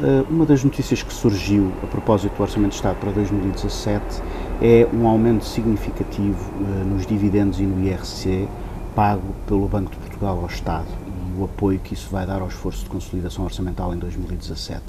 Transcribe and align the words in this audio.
eh, 0.00 0.24
uma 0.30 0.46
das 0.46 0.64
notícias 0.64 1.02
que 1.02 1.12
surgiu 1.12 1.70
a 1.82 1.86
propósito 1.86 2.34
do 2.34 2.42
Orçamento 2.42 2.70
de 2.70 2.76
Estado 2.76 2.96
para 2.98 3.10
2017 3.12 4.22
é 4.62 4.88
um 4.92 5.06
aumento 5.06 5.44
significativo 5.44 6.50
eh, 6.60 6.84
nos 6.84 7.06
dividendos 7.06 7.60
e 7.60 7.64
no 7.64 7.84
IRC 7.84 8.48
pago 8.94 9.34
pelo 9.46 9.68
Banco 9.68 9.90
de 9.90 9.96
Portugal 9.98 10.38
ao 10.40 10.46
Estado 10.46 10.86
e 11.36 11.40
o 11.40 11.44
apoio 11.44 11.78
que 11.78 11.94
isso 11.94 12.08
vai 12.10 12.26
dar 12.26 12.40
ao 12.40 12.48
esforço 12.48 12.84
de 12.84 12.90
consolidação 12.90 13.44
orçamental 13.44 13.94
em 13.94 13.98
2017. 13.98 14.82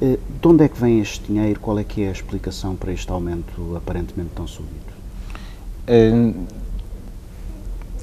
Eh, 0.00 0.18
de 0.40 0.48
onde 0.48 0.64
é 0.64 0.68
que 0.68 0.78
vem 0.78 1.00
este 1.00 1.26
dinheiro? 1.26 1.58
Qual 1.58 1.78
é 1.78 1.82
que 1.82 2.04
é 2.04 2.08
a 2.08 2.12
explicação 2.12 2.76
para 2.76 2.92
este 2.92 3.10
aumento 3.10 3.76
aparentemente 3.76 4.30
tão 4.34 4.46
súbito? 4.46 4.98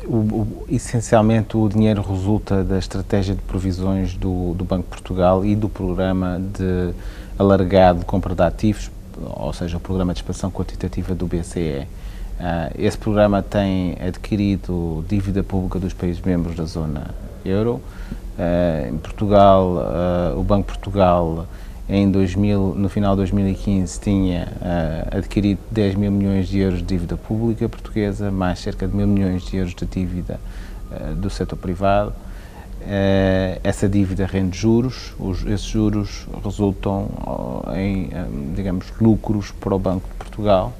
O, 0.08 0.16
o, 0.16 0.66
essencialmente, 0.70 1.58
o 1.58 1.68
dinheiro 1.68 2.02
resulta 2.02 2.64
da 2.64 2.78
estratégia 2.78 3.34
de 3.34 3.42
provisões 3.42 4.14
do, 4.16 4.54
do, 4.54 4.64
Banco 4.64 4.84
de 4.84 4.89
Portugal 4.89 5.44
e 5.44 5.56
do 5.56 5.68
programa 5.68 6.39
de 6.39 6.93
alargado 7.38 8.00
de 8.00 8.06
compra 8.06 8.36
de 8.36 8.43
ativos, 8.43 8.92
ou 9.18 9.52
seja, 9.52 9.78
o 9.78 9.79
programa 9.79 10.14
de 10.14 10.20
expansão 10.20 10.52
quantitativa 10.52 11.15
do 11.15 11.26
BCE. 11.26 11.79
Uh, 11.82 11.88
ah, 12.39 12.71
esse 12.78 12.98
programa 12.98 13.42
tem 13.42 13.98
adquirido 14.06 15.04
dívida 15.07 15.42
pública 15.42 15.79
dos 15.79 15.93
países 15.93 16.21
membros 16.21 16.56
da 16.56 16.65
zona 16.65 17.15
euro. 17.43 17.82
Uh, 18.37 18.93
em 18.93 18.98
Portugal, 18.98 19.78
uh, 19.78 20.40
o 20.40 20.43
Banco 20.43 20.71
de 20.71 20.78
Portugal 20.78 21.48
em 21.88 22.10
2000, 22.10 22.74
no 22.75 22.89
final 22.89 23.12
de 23.12 23.18
2015 23.18 24.00
tinha 24.00 24.48
uh, 24.56 25.18
adquirido 25.18 25.60
10 25.70 25.96
mil 25.96 26.12
milhões 26.12 26.48
de 26.48 26.60
euros 26.60 26.80
de 26.80 26.86
dívida 26.86 27.16
pública 27.16 27.70
portuguesa, 27.70 28.32
mais 28.32 28.60
cerca 28.60 28.88
de 28.88 28.96
mil 28.96 29.06
milhões 29.06 29.43
de 29.43 29.57
euros 29.57 29.76
de 29.76 29.86
dívida 29.86 30.40
uh, 30.92 31.14
do 31.14 31.29
setor 31.29 31.57
privado. 31.57 32.09
Uh, 32.81 33.59
essa 33.64 33.88
dívida 33.88 34.26
rende 34.26 34.58
juros, 34.58 35.14
os, 35.20 35.45
esses 35.45 35.67
juros 35.67 36.28
resultam 36.44 37.08
em, 37.76 38.09
digamos, 38.56 38.88
lucros 39.00 39.52
para 39.52 39.76
o 39.76 39.80
Banco 39.80 40.08
de 40.09 40.16
Portugal. 40.16 40.74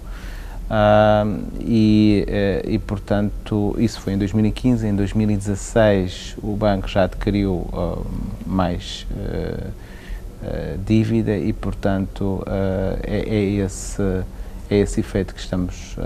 e, 1.59 2.25
e, 2.67 2.79
portanto, 2.79 3.75
isso 3.77 4.01
foi 4.01 4.13
em 4.13 4.17
2015. 4.17 4.88
Em 4.88 4.95
2016, 4.95 6.35
o 6.41 6.55
banco 6.55 6.88
já 6.88 7.03
adquiriu 7.03 7.67
mais 8.45 9.05
dívida 10.85 11.38
e, 11.38 11.53
portanto, 11.53 12.43
uh, 12.43 12.99
é, 13.03 13.23
é, 13.27 13.43
esse, 13.65 14.01
é 14.69 14.77
esse 14.77 14.99
efeito 14.99 15.33
que 15.33 15.39
estamos 15.39 15.95
uh, 15.97 16.01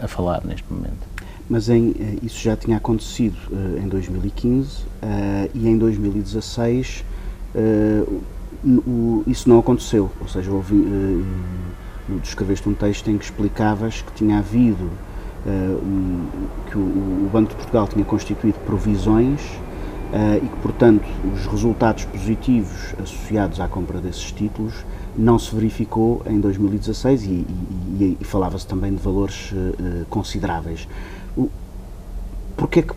a, 0.00 0.04
a, 0.04 0.08
falar 0.08 0.42
neste 0.44 0.64
momento. 0.72 1.06
Mas 1.48 1.68
em, 1.68 1.94
isso 2.22 2.40
já 2.40 2.56
tinha 2.56 2.76
acontecido 2.76 3.36
em 3.80 3.86
2015 3.86 4.84
e 5.54 5.68
em 5.68 5.78
2016 5.78 7.04
o, 8.64 9.22
isso 9.26 9.48
não 9.48 9.58
aconteceu, 9.58 10.10
ou 10.20 10.28
seja, 10.28 10.50
houve, 10.50 10.74
uh, 10.74 11.24
descreveste 12.20 12.68
um 12.68 12.74
texto 12.74 13.08
em 13.10 13.18
que 13.18 13.24
explicavas 13.24 14.02
que 14.02 14.12
tinha 14.12 14.38
havido 14.38 14.90
um, 15.46 16.26
que 16.68 16.76
o, 16.76 16.80
o 16.80 17.30
Banco 17.32 17.50
de 17.50 17.56
Portugal 17.56 17.86
tinha 17.86 18.04
constituído 18.04 18.58
provisões 18.66 19.40
uh, 20.12 20.36
e 20.36 20.48
que, 20.48 20.56
portanto, 20.62 21.04
os 21.34 21.46
resultados 21.46 22.04
positivos 22.04 22.94
associados 23.02 23.60
à 23.60 23.68
compra 23.68 23.98
desses 23.98 24.30
títulos 24.32 24.74
não 25.16 25.38
se 25.38 25.54
verificou 25.54 26.22
em 26.26 26.38
2016 26.38 27.24
e, 27.24 27.26
e, 27.28 28.18
e 28.20 28.24
falava-se 28.24 28.66
também 28.66 28.92
de 28.92 29.02
valores 29.02 29.52
uh, 29.52 30.04
consideráveis. 30.10 30.86
Porque 32.56 32.80
é 32.80 32.82
que, 32.82 32.94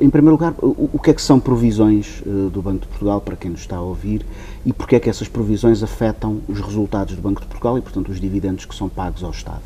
em 0.00 0.08
primeiro 0.08 0.36
lugar, 0.36 0.54
o, 0.62 0.90
o 0.92 0.98
que 1.00 1.10
é 1.10 1.14
que 1.14 1.20
são 1.20 1.40
provisões 1.40 2.22
do 2.24 2.62
Banco 2.62 2.82
de 2.82 2.86
Portugal, 2.86 3.20
para 3.20 3.34
quem 3.34 3.50
nos 3.50 3.62
está 3.62 3.76
a 3.76 3.80
ouvir, 3.80 4.24
e 4.64 4.72
porque 4.72 4.94
é 4.94 5.00
que 5.00 5.10
essas 5.10 5.26
provisões 5.26 5.82
afetam 5.82 6.40
os 6.48 6.60
resultados 6.60 7.16
do 7.16 7.20
Banco 7.20 7.40
de 7.40 7.48
Portugal 7.48 7.76
e, 7.76 7.80
portanto, 7.80 8.08
os 8.12 8.20
dividendos 8.20 8.66
que 8.66 8.74
são 8.74 8.88
pagos 8.88 9.24
ao 9.24 9.32
Estado? 9.32 9.64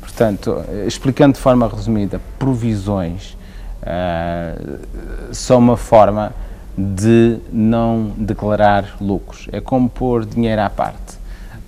Portanto, 0.00 0.54
explicando 0.86 1.34
de 1.34 1.40
forma 1.40 1.68
resumida, 1.68 2.18
provisões 2.38 3.36
uh, 3.82 5.34
são 5.34 5.58
uma 5.58 5.76
forma 5.76 6.32
de 6.76 7.38
não 7.52 8.12
declarar 8.16 8.96
lucros. 9.00 9.48
É 9.50 9.60
como 9.60 9.88
pôr 9.88 10.24
dinheiro 10.24 10.62
à 10.62 10.70
parte. 10.70 11.18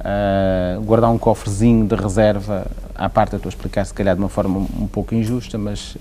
Uh, 0.01 0.81
guardar 0.83 1.11
um 1.11 1.19
cofrezinho 1.19 1.87
de 1.87 1.95
reserva 1.95 2.67
à 2.95 3.09
parte, 3.09 3.33
eu 3.33 3.39
estou 3.39 3.49
a 3.49 3.53
explicar 3.53 3.85
se 3.85 3.95
calhar 3.95 4.15
de 4.15 4.21
uma 4.21 4.29
forma 4.29 4.61
um, 4.79 4.87
pouco 4.87 5.15
injusta, 5.15 5.57
mas 5.57 5.95
uh, 5.97 5.99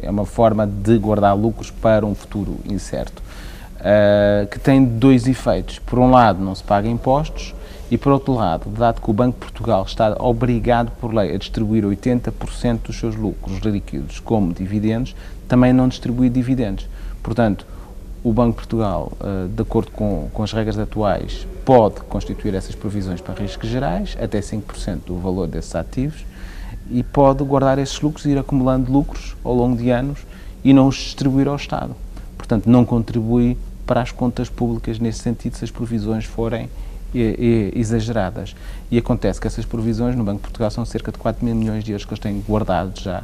é 0.00 0.10
uma 0.10 0.24
forma 0.24 0.66
de 0.66 0.96
guardar 0.96 1.36
lucros 1.36 1.70
para 1.70 2.06
um 2.06 2.14
futuro 2.14 2.58
incerto, 2.64 3.20
uh, 3.80 4.46
que 4.46 4.58
tem 4.58 4.84
dois 4.84 5.26
efeitos. 5.26 5.80
Por 5.80 5.98
um 5.98 6.10
lado, 6.10 6.42
não 6.42 6.54
se 6.54 6.62
paga 6.62 6.88
impostos, 6.88 7.54
e 7.92 7.98
por 7.98 8.10
outro 8.10 8.32
lado, 8.32 8.70
dado 8.70 9.02
que 9.02 9.10
o 9.10 9.12
Banco 9.12 9.32
de 9.34 9.40
Portugal 9.40 9.84
está 9.86 10.16
obrigado 10.18 10.90
por 10.92 11.12
lei 11.12 11.34
a 11.34 11.36
distribuir 11.36 11.84
80% 11.84 12.84
dos 12.84 12.98
seus 12.98 13.14
lucros 13.14 13.58
líquidos 13.58 14.18
como 14.18 14.54
dividendos, 14.54 15.14
também 15.46 15.74
não 15.74 15.88
distribui 15.88 16.30
dividendos. 16.30 16.88
Portanto, 17.22 17.66
o 18.24 18.32
Banco 18.32 18.52
de 18.52 18.56
Portugal, 18.56 19.12
eh, 19.20 19.46
de 19.54 19.60
acordo 19.60 19.90
com, 19.90 20.30
com 20.32 20.42
as 20.42 20.54
regras 20.54 20.78
atuais, 20.78 21.46
pode 21.66 21.96
constituir 22.08 22.54
essas 22.54 22.74
provisões 22.74 23.20
para 23.20 23.34
riscos 23.34 23.68
gerais, 23.68 24.16
até 24.18 24.40
5% 24.40 25.00
do 25.04 25.18
valor 25.18 25.46
desses 25.46 25.74
ativos, 25.74 26.24
e 26.90 27.02
pode 27.02 27.44
guardar 27.44 27.78
esses 27.78 28.00
lucros 28.00 28.24
e 28.24 28.30
ir 28.30 28.38
acumulando 28.38 28.90
lucros 28.90 29.36
ao 29.44 29.52
longo 29.52 29.76
de 29.76 29.90
anos 29.90 30.20
e 30.64 30.72
não 30.72 30.88
os 30.88 30.96
distribuir 30.96 31.46
ao 31.46 31.56
Estado. 31.56 31.94
Portanto, 32.38 32.70
não 32.70 32.86
contribui 32.86 33.58
para 33.86 34.00
as 34.00 34.10
contas 34.10 34.48
públicas 34.48 34.98
nesse 34.98 35.18
sentido 35.18 35.58
se 35.58 35.64
as 35.66 35.70
provisões 35.70 36.24
forem 36.24 36.70
exageradas. 37.74 38.54
E 38.90 38.98
acontece 38.98 39.40
que 39.40 39.46
essas 39.46 39.64
provisões 39.64 40.16
no 40.16 40.24
Banco 40.24 40.38
de 40.38 40.42
Portugal 40.42 40.70
são 40.70 40.84
cerca 40.84 41.12
de 41.12 41.18
4 41.18 41.44
mil 41.44 41.54
milhões 41.54 41.84
de 41.84 41.92
euros 41.92 42.04
que 42.04 42.12
eles 42.12 42.20
têm 42.20 42.42
guardados 42.46 43.02
já 43.02 43.22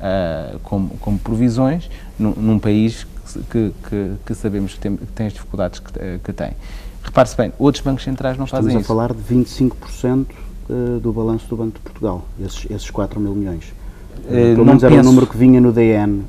uh, 0.00 0.58
como, 0.60 0.90
como, 0.98 1.18
provisões 1.18 1.90
num, 2.18 2.32
num 2.32 2.58
país 2.58 3.06
que, 3.50 3.72
que, 3.88 4.12
que, 4.26 4.34
sabemos 4.34 4.74
que 4.74 4.80
tem, 4.80 4.96
que 4.96 5.06
tem 5.06 5.26
as 5.26 5.32
dificuldades 5.32 5.78
que, 5.78 6.18
que 6.24 6.32
tem. 6.32 6.52
Repare-se 7.02 7.36
bem, 7.36 7.52
outros 7.58 7.82
bancos 7.82 8.04
centrais 8.04 8.36
não 8.36 8.44
Estamos 8.44 8.66
fazem 8.66 8.80
isso. 8.80 8.92
Estamos 8.92 9.02
a 9.02 9.08
falar 9.08 9.14
de 9.14 9.34
25% 9.34 10.26
eh, 10.68 11.00
do 11.00 11.12
balanço 11.12 11.46
do 11.48 11.56
Banco 11.56 11.72
de 11.72 11.80
Portugal, 11.80 12.26
esses, 12.44 12.66
esses 12.70 12.90
4 12.90 13.18
mil 13.18 13.34
milhões. 13.34 13.64
Uh, 14.24 14.54
Pelo 14.54 14.66
menos 14.66 14.82
era 14.82 14.94
penso, 14.94 15.08
o 15.08 15.12
número 15.12 15.26
que 15.26 15.36
vinha 15.36 15.60
no 15.60 15.72
DN. 15.72 16.22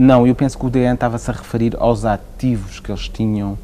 Não, 0.00 0.26
eu 0.26 0.34
penso 0.34 0.58
que 0.58 0.66
o 0.66 0.70
DN 0.70 0.94
estava-se 0.94 1.30
a 1.30 1.34
referir 1.34 1.76
aos 1.78 2.04
ativos 2.04 2.80
que 2.80 2.90
eles 2.90 3.08
tinham 3.08 3.56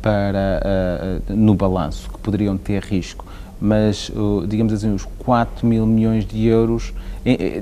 para, 0.00 1.20
no 1.28 1.54
balanço, 1.54 2.08
que 2.10 2.18
poderiam 2.18 2.56
ter 2.56 2.82
risco. 2.82 3.24
Mas, 3.60 4.10
digamos 4.46 4.72
assim, 4.72 4.94
os 4.94 5.04
4 5.18 5.66
mil 5.66 5.84
milhões 5.84 6.24
de 6.24 6.46
euros 6.46 6.92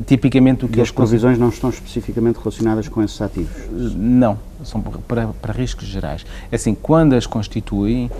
tipicamente 0.06 0.64
o 0.64 0.68
que 0.68 0.78
e 0.78 0.82
as 0.82 0.90
provisões 0.90 1.38
não 1.38 1.48
estão 1.48 1.70
especificamente 1.70 2.36
relacionadas 2.36 2.88
com 2.88 3.02
esses 3.02 3.20
ativos? 3.20 3.94
Não, 3.94 4.38
são 4.62 4.80
para, 4.80 5.28
para 5.28 5.52
riscos 5.52 5.86
gerais. 5.86 6.24
É 6.52 6.56
assim, 6.56 6.74
quando 6.74 7.14
as 7.14 7.26
constituem, 7.26 8.10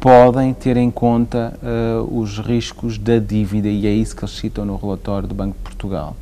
podem 0.00 0.52
ter 0.54 0.76
em 0.76 0.90
conta 0.90 1.52
uh, 1.62 2.18
os 2.18 2.38
riscos 2.38 2.98
da 2.98 3.18
dívida 3.18 3.68
e 3.68 3.86
é 3.86 3.90
isso 3.90 4.16
que 4.16 4.24
eles 4.24 4.34
citam 4.34 4.64
no 4.64 4.76
relatório 4.76 5.28
do 5.28 5.34
Banco 5.34 5.54
de 5.56 5.62
Portugal. 5.62 6.16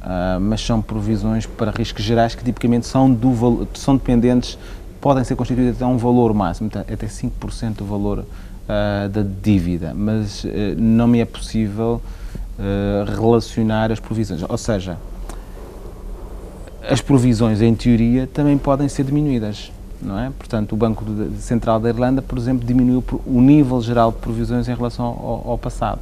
Uh, 0.00 0.40
mas 0.40 0.64
são 0.64 0.80
provisões 0.80 1.44
para 1.44 1.70
riscos 1.70 2.02
gerais 2.02 2.34
que 2.34 2.42
tipicamente 2.42 2.86
são, 2.86 3.12
do, 3.12 3.68
são 3.74 3.96
dependentes, 3.96 4.58
podem 5.00 5.24
ser 5.24 5.36
constituídas 5.36 5.76
até 5.76 5.86
um 5.86 5.96
valor 5.96 6.32
máximo, 6.34 6.70
até 6.74 7.06
5% 7.06 7.76
do 7.76 7.84
valor 7.84 8.20
uh, 8.20 9.08
da 9.08 9.22
dívida, 9.42 9.92
mas 9.94 10.44
não 10.76 11.06
me 11.06 11.20
é 11.20 11.24
possível 11.24 12.00
eh, 12.60 13.04
relacionar 13.16 13.92
as 13.92 14.00
provisões. 14.00 14.42
Ou 14.42 14.58
seja, 14.58 14.98
as 16.82 17.00
provisões, 17.00 17.62
em 17.62 17.72
teoria, 17.72 18.26
também 18.26 18.58
podem 18.58 18.88
ser 18.88 19.04
diminuídas. 19.04 19.70
Não 20.02 20.18
é? 20.18 20.30
Portanto, 20.36 20.72
o 20.72 20.76
Banco 20.76 21.04
Central 21.38 21.78
da 21.78 21.88
Irlanda, 21.88 22.20
por 22.20 22.36
exemplo, 22.36 22.66
diminuiu 22.66 23.04
o 23.24 23.40
nível 23.40 23.80
geral 23.80 24.10
de 24.10 24.18
provisões 24.18 24.68
em 24.68 24.74
relação 24.74 25.04
ao, 25.04 25.50
ao 25.50 25.58
passado. 25.58 26.00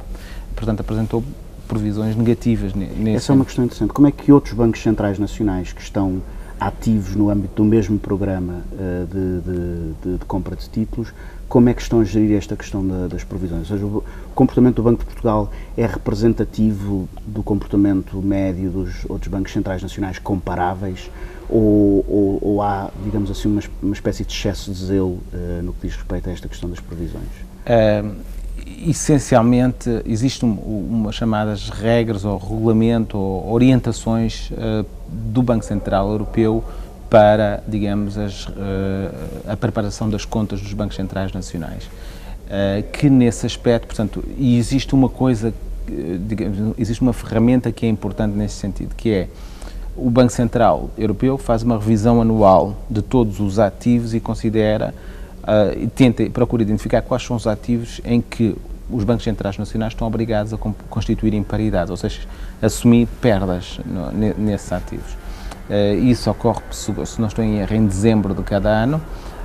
Portanto, 0.55 0.81
apresentou 0.81 1.23
provisões 1.67 2.15
negativas 2.15 2.73
nesse 2.73 3.15
Essa 3.15 3.33
é 3.33 3.35
uma 3.35 3.45
questão 3.45 3.63
interessante. 3.63 3.93
Como 3.93 4.07
é 4.07 4.11
que 4.11 4.31
outros 4.31 4.55
bancos 4.55 4.81
centrais 4.81 5.19
nacionais 5.19 5.73
que 5.73 5.81
estão 5.81 6.21
ativos 6.59 7.15
no 7.15 7.29
âmbito 7.29 7.55
do 7.55 7.63
mesmo 7.63 7.99
programa 7.99 8.61
uh, 8.71 9.05
de, 9.07 10.13
de, 10.13 10.17
de, 10.17 10.25
compra 10.25 10.55
de 10.55 10.67
títulos, 10.69 11.13
como 11.47 11.69
é 11.69 11.73
que 11.73 11.81
estão 11.81 12.01
a 12.01 12.03
gerir 12.03 12.37
esta 12.37 12.55
questão 12.55 12.85
da, 12.85 13.07
das 13.07 13.23
provisões? 13.23 13.69
Ou 13.71 13.77
seja, 13.77 13.85
o 13.85 14.03
comportamento 14.35 14.75
do 14.75 14.83
Banco 14.83 14.99
de 14.99 15.05
Portugal 15.05 15.51
é 15.77 15.85
representativo 15.85 17.07
do 17.25 17.41
comportamento 17.43 18.21
médio 18.21 18.69
dos 18.69 19.05
outros 19.07 19.31
bancos 19.31 19.53
centrais 19.53 19.81
nacionais 19.81 20.19
comparáveis 20.19 21.09
ou, 21.49 22.05
ou, 22.07 22.39
ou 22.41 22.61
há, 22.61 22.91
digamos 23.03 23.31
assim, 23.31 23.47
uma, 23.47 23.61
uma, 23.81 23.93
espécie 23.93 24.25
de 24.25 24.33
excesso 24.33 24.71
de 24.71 24.85
zelo 24.85 25.19
uh, 25.33 25.61
no 25.63 25.73
que 25.73 25.87
diz 25.87 25.95
respeito 25.95 26.29
a 26.29 26.33
esta 26.33 26.47
questão 26.47 26.69
das 26.69 26.79
provisões? 26.79 27.23
Uh, 27.65 28.15
essencialmente, 28.85 29.89
existem 30.05 30.47
um, 30.47 30.87
umas 30.89 31.15
chamadas 31.15 31.69
regras 31.69 32.25
ou 32.25 32.37
regulamento 32.37 33.17
ou 33.17 33.51
orientações 33.51 34.51
uh, 34.51 34.85
do 35.07 35.41
Banco 35.41 35.65
Central 35.65 36.09
Europeu 36.11 36.63
para, 37.09 37.63
digamos, 37.65 38.17
as, 38.17 38.47
a 39.47 39.55
preparação 39.55 40.09
das 40.09 40.25
contas 40.25 40.59
dos 40.59 40.73
bancos 40.73 40.97
centrais 40.97 41.31
nacionais. 41.31 41.89
que 42.91 43.09
nesse 43.09 43.45
aspecto, 43.45 43.87
portanto, 43.87 44.21
existe 44.37 44.93
uma 44.93 45.07
coisa, 45.07 45.53
digamos, 46.27 46.75
existe 46.77 47.01
uma 47.01 47.13
ferramenta 47.13 47.71
que 47.71 47.85
é 47.85 47.89
importante 47.89 48.35
nesse 48.35 48.55
sentido, 48.55 48.93
que 48.93 49.09
é 49.09 49.29
o 49.97 50.09
Banco 50.11 50.31
Central 50.31 50.91
Europeu 50.97 51.37
faz 51.37 51.63
uma 51.63 51.77
revisão 51.79 52.21
anual 52.21 52.75
de 52.89 53.01
todos 53.01 53.39
os 53.39 53.57
ativos 53.57 54.13
e 54.13 54.19
considera 54.19 54.93
uh, 55.47 55.77
e 55.77 55.87
tenta 55.87 56.29
procura 56.29 56.61
identificar 56.61 57.01
quais 57.01 57.23
são 57.23 57.35
os 57.35 57.47
ativos 57.47 58.01
em 58.03 58.21
que 58.21 58.55
os 58.89 59.03
bancos 59.03 59.23
centrais 59.23 59.57
nacionais 59.57 59.93
estão 59.93 60.07
obrigados 60.07 60.53
a 60.53 60.57
constituir 60.89 61.33
imparidades, 61.33 61.89
ou 61.89 61.97
seja, 61.97 62.21
assumir 62.61 63.07
perdas 63.21 63.79
no, 63.85 64.11
nesses 64.37 64.71
ativos. 64.71 65.11
Uh, 65.69 65.95
isso 66.05 66.29
ocorre, 66.29 66.61
se, 66.71 66.93
se 67.05 67.19
não 67.19 67.27
estou 67.27 67.43
em 67.43 67.59
erro, 67.59 67.75
em 67.75 67.85
dezembro 67.85 68.33
de 68.33 68.43
cada 68.43 68.69
ano. 68.69 69.01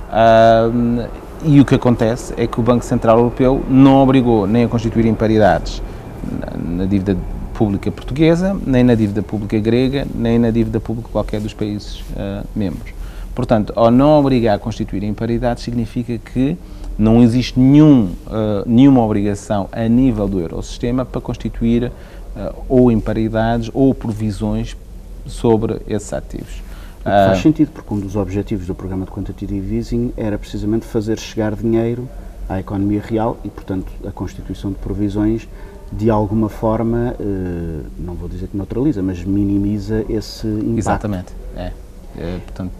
Uh, 0.09 1.07
e 1.45 1.59
o 1.59 1.65
que 1.65 1.75
acontece 1.75 2.33
é 2.37 2.47
que 2.47 2.59
o 2.59 2.63
Banco 2.63 2.85
Central 2.85 3.17
Europeu 3.17 3.63
não 3.69 3.97
obrigou 3.97 4.47
nem 4.47 4.63
a 4.63 4.67
constituir 4.69 5.05
imparidades 5.05 5.81
na, 6.23 6.83
na 6.83 6.85
dívida 6.85 7.17
pública 7.53 7.91
portuguesa, 7.91 8.57
nem 8.65 8.83
na 8.83 8.95
dívida 8.95 9.21
pública 9.21 9.59
grega, 9.59 10.07
nem 10.15 10.39
na 10.39 10.51
dívida 10.51 10.79
pública 10.79 11.09
qualquer 11.11 11.41
dos 11.41 11.53
países 11.53 11.99
uh, 11.99 12.47
membros. 12.55 12.93
Portanto, 13.35 13.73
ao 13.75 13.89
não 13.89 14.19
obrigar 14.19 14.55
a 14.55 14.59
constituir 14.59 15.03
imparidades, 15.03 15.63
significa 15.63 16.17
que 16.17 16.57
não 16.97 17.21
existe 17.23 17.59
nenhum, 17.59 18.11
uh, 18.27 18.63
nenhuma 18.65 19.01
obrigação 19.01 19.67
a 19.71 19.87
nível 19.87 20.27
do 20.27 20.39
Eurosistema 20.39 21.03
para 21.03 21.19
constituir 21.19 21.85
uh, 21.85 22.63
ou 22.69 22.91
imparidades 22.91 23.71
ou 23.73 23.93
provisões 23.93 24.77
sobre 25.25 25.81
esses 25.87 26.13
ativos. 26.13 26.61
Faz 27.03 27.41
sentido, 27.41 27.69
porque 27.73 27.93
um 27.93 27.99
dos 27.99 28.15
objetivos 28.15 28.65
do 28.65 28.73
programa 28.73 29.05
de 29.05 29.11
Quantitative 29.11 29.75
Easing 29.75 30.13
era 30.15 30.37
precisamente 30.37 30.85
fazer 30.85 31.19
chegar 31.19 31.53
dinheiro 31.53 32.07
à 32.47 32.61
economia 32.61 33.01
real 33.01 33.37
e, 33.43 33.49
portanto, 33.49 33.91
a 34.07 34.11
constituição 34.11 34.71
de 34.71 34.77
provisões 34.77 35.45
de 35.91 36.09
alguma 36.09 36.49
forma, 36.49 37.15
eh, 37.19 37.81
não 37.99 38.15
vou 38.15 38.27
dizer 38.27 38.47
que 38.47 38.57
neutraliza, 38.57 39.03
mas 39.03 39.23
minimiza 39.23 40.03
esse 40.09 40.47
impacto. 40.47 40.77
Exatamente, 40.77 41.33
é. 41.55 41.71
é 42.17 42.39
portanto, 42.39 42.71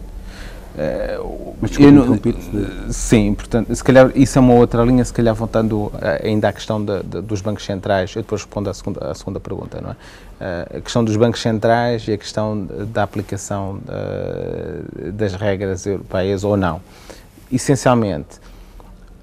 é, 0.76 1.18
mas 1.60 1.70
desculpa, 1.70 1.92
não, 1.92 2.92
Sim, 2.92 3.34
portanto, 3.34 3.74
se 3.74 3.84
calhar 3.84 4.10
isso 4.14 4.38
é 4.38 4.40
uma 4.40 4.54
outra 4.54 4.82
linha, 4.84 5.04
se 5.04 5.12
calhar 5.12 5.34
voltando 5.34 5.92
eh, 6.02 6.28
ainda 6.28 6.48
à 6.48 6.52
questão 6.52 6.84
de, 6.84 7.02
de, 7.02 7.20
dos 7.20 7.40
bancos 7.40 7.64
centrais, 7.64 8.14
eu 8.16 8.22
depois 8.22 8.42
respondo 8.42 8.68
à 8.68 8.74
segunda, 8.74 9.10
à 9.10 9.14
segunda 9.14 9.38
pergunta, 9.38 9.80
não 9.80 9.90
é? 9.90 9.96
a 10.76 10.80
questão 10.80 11.04
dos 11.04 11.16
bancos 11.16 11.40
centrais 11.40 12.06
e 12.08 12.12
a 12.12 12.18
questão 12.18 12.66
da 12.92 13.04
aplicação 13.04 13.78
das 15.14 15.32
regras 15.34 15.86
europeias 15.86 16.42
ou 16.42 16.56
não. 16.56 16.82
Essencialmente, 17.50 18.40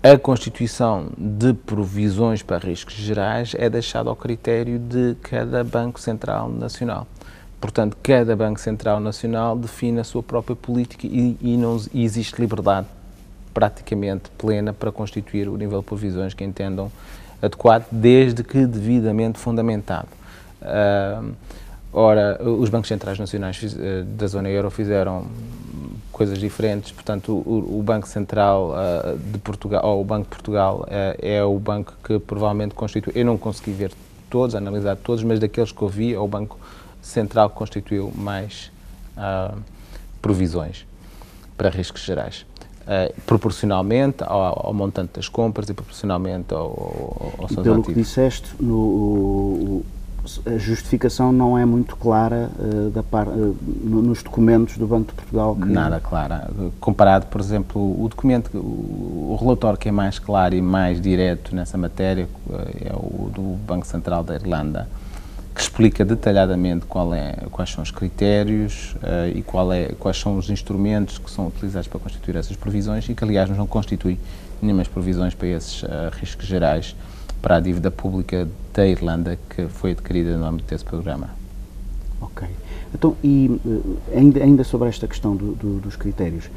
a 0.02 0.18
constituição 0.18 1.10
de 1.16 1.54
provisões 1.54 2.42
para 2.42 2.58
riscos 2.58 2.96
gerais 2.96 3.54
é 3.56 3.70
deixada 3.70 4.10
ao 4.10 4.16
critério 4.16 4.80
de 4.80 5.16
cada 5.22 5.64
Banco 5.64 6.00
Central 6.00 6.50
Nacional. 6.50 7.06
Portanto, 7.62 7.96
cada 8.02 8.36
Banco 8.36 8.60
Central 8.60 9.00
Nacional 9.00 9.56
define 9.56 10.00
a 10.00 10.04
sua 10.04 10.24
própria 10.24 10.56
política 10.56 11.06
e, 11.06 11.38
e 11.40 11.56
não 11.56 11.80
existe 11.94 12.42
liberdade 12.42 12.88
praticamente 13.54 14.32
plena 14.38 14.74
para 14.74 14.92
constituir 14.92 15.48
o 15.48 15.56
nível 15.56 15.80
de 15.82 15.86
provisões 15.86 16.34
que 16.34 16.44
entendam 16.44 16.92
adequado, 17.40 17.86
desde 17.92 18.44
que 18.44 18.66
devidamente 18.66 19.38
fundamentado. 19.38 20.08
Uh, 20.62 21.34
ora, 21.94 22.42
os 22.44 22.70
bancos 22.70 22.88
centrais 22.88 23.20
nacionais 23.20 23.62
uh, 23.62 24.04
da 24.06 24.26
zona 24.26 24.50
euro 24.50 24.72
fizeram 24.72 25.28
coisas 26.12 26.40
diferentes. 26.40 26.92
Portanto, 26.92 27.32
o, 27.32 27.80
o 27.80 27.84
Banco 27.84 28.08
Central 28.08 28.72
uh, 28.72 29.18
de 29.18 29.38
Portugal, 29.38 29.86
ou 29.86 30.02
o 30.02 30.06
Banco 30.06 30.24
de 30.24 30.30
Portugal, 30.30 30.88
uh, 30.88 31.18
é 31.20 31.44
o 31.44 31.60
banco 31.60 31.94
que 32.04 32.20
provavelmente 32.20 32.74
constitui. 32.74 33.14
Eu 33.16 33.26
não 33.26 33.38
consegui 33.38 33.72
ver 33.72 33.92
todos, 34.30 34.56
analisar 34.56 34.96
todos, 34.96 35.24
mas 35.24 35.40
daqueles 35.40 35.72
que 35.72 35.82
eu 35.82 35.88
vi, 35.88 36.14
é 36.14 36.20
o 36.20 36.28
Banco 36.28 36.58
Central 37.02 37.50
que 37.50 37.56
constituiu 37.56 38.12
mais 38.16 38.72
uh, 39.18 39.58
provisões 40.22 40.86
para 41.58 41.70
riscos 41.70 42.02
gerais. 42.02 42.46
proporcionalmente 43.26 44.24
ao, 44.24 44.68
ao, 44.68 44.74
montante 44.74 45.14
das 45.14 45.30
compras 45.30 45.70
e 45.70 45.74
proporcionalmente 45.74 46.54
ao, 46.54 46.60
ao, 46.60 47.34
aos 47.40 47.52
seus 47.52 47.64
Pelo 47.64 47.82
ativos. 47.82 47.88
que 47.88 47.94
disseste, 47.94 48.56
no, 48.60 48.76
o, 48.76 49.86
a 50.46 50.58
justificação 50.58 51.32
não 51.32 51.58
é 51.58 51.66
muito 51.66 51.96
clara 51.96 52.50
uh, 52.60 52.90
da 52.92 53.02
par, 53.02 53.28
uh, 53.28 53.56
nos 53.84 54.22
documentos 54.22 54.78
do 54.78 54.86
Banco 54.86 55.08
de 55.08 55.14
Portugal. 55.14 55.56
Que... 55.56 55.66
Nada 55.66 56.00
clara. 56.00 56.50
Comparado, 56.80 57.26
por 57.28 57.42
exemplo, 57.42 57.82
o 57.82 58.08
documento, 58.08 58.56
o, 58.56 59.32
o, 59.32 59.38
relatório 59.40 59.80
que 59.80 59.90
é 59.90 59.92
mais 59.92 60.20
claro 60.20 60.54
e 60.54 60.62
mais 60.62 61.02
direto 61.02 61.56
nessa 61.56 61.78
matéria 61.78 62.28
é 62.82 62.94
o 62.94 63.32
do 63.34 63.58
Banco 63.66 63.86
Central 63.86 64.24
da 64.24 64.36
Irlanda, 64.36 64.88
que 65.62 65.66
explica 65.66 66.04
detalhadamente 66.04 66.86
é, 67.16 67.46
quais 67.52 67.70
são 67.70 67.84
os 67.84 67.92
critérios 67.92 68.96
uh, 68.96 69.30
e 69.32 69.46
é, 69.76 69.94
quais 70.00 70.18
são 70.18 70.36
os 70.36 70.50
instrumentos 70.50 71.20
que 71.20 71.30
são 71.30 71.48
utilizados 71.48 71.88
para 71.88 72.00
constituir 72.00 72.36
essas 72.36 72.58
provisões 72.58 73.08
e 73.08 73.14
que, 73.14 73.24
aliás, 73.24 73.48
não 73.52 73.68
constitui 73.68 74.18
nenhumas 74.60 74.88
provisões 74.88 75.36
para 75.36 75.48
esses 75.50 75.84
riscos 76.14 76.48
gerais 76.48 76.96
para 77.42 77.58
a 77.58 77.60
dívida 77.60 77.92
pública 77.92 78.48
da 78.74 78.88
Irlanda 78.88 79.38
que 79.50 79.68
foi 79.68 79.92
adquirida 79.92 80.36
no 80.36 80.46
âmbito 80.46 80.68
desse 80.68 80.84
programa. 80.84 81.30
Ok. 82.20 82.48
Então, 82.94 83.16
e 83.24 83.60
eh, 83.66 84.18
ainda, 84.18 84.44
ainda 84.44 84.64
sobre 84.64 84.90
esta 84.90 85.08
questão 85.08 85.36
do, 85.36 85.54
do, 85.54 85.80
dos 85.80 85.96
critérios, 85.96 86.50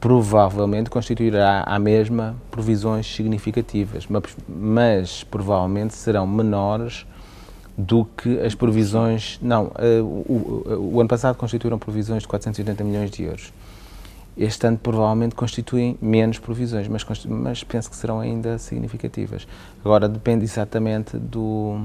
provavelmente 0.06 0.88
constituirá 0.88 1.64
à 1.66 1.80
mesma 1.80 2.36
provisões 2.52 3.08
significativas, 3.08 4.08
mas, 4.48 5.24
provavelmente 5.24 5.96
serão 5.96 6.28
menores 6.28 7.08
do 7.76 8.06
que 8.06 8.40
as 8.42 8.54
provisões. 8.54 9.40
Não, 9.42 9.64
uh, 9.64 10.04
o, 10.04 10.64
o, 10.64 10.94
o, 10.94 11.00
ano 11.00 11.10
passado 11.10 11.36
constituíram 11.36 11.80
provisões 11.80 12.22
de 12.22 12.28
480 12.28 12.84
milhões 12.84 13.10
de 13.10 13.24
euros. 13.24 13.52
Este 14.38 14.68
ano 14.68 14.78
provavelmente 14.78 15.34
constituem 15.34 15.98
menos 16.00 16.38
provisões, 16.38 16.88
mas, 16.88 17.04
mas 17.26 17.64
penso 17.64 17.90
que 17.90 17.96
serão 17.96 18.20
ainda 18.20 18.60
significativas. 18.60 19.48
Agora 19.84 20.08
depende 20.08 20.46
exatamente 20.46 21.18
do, 21.18 21.80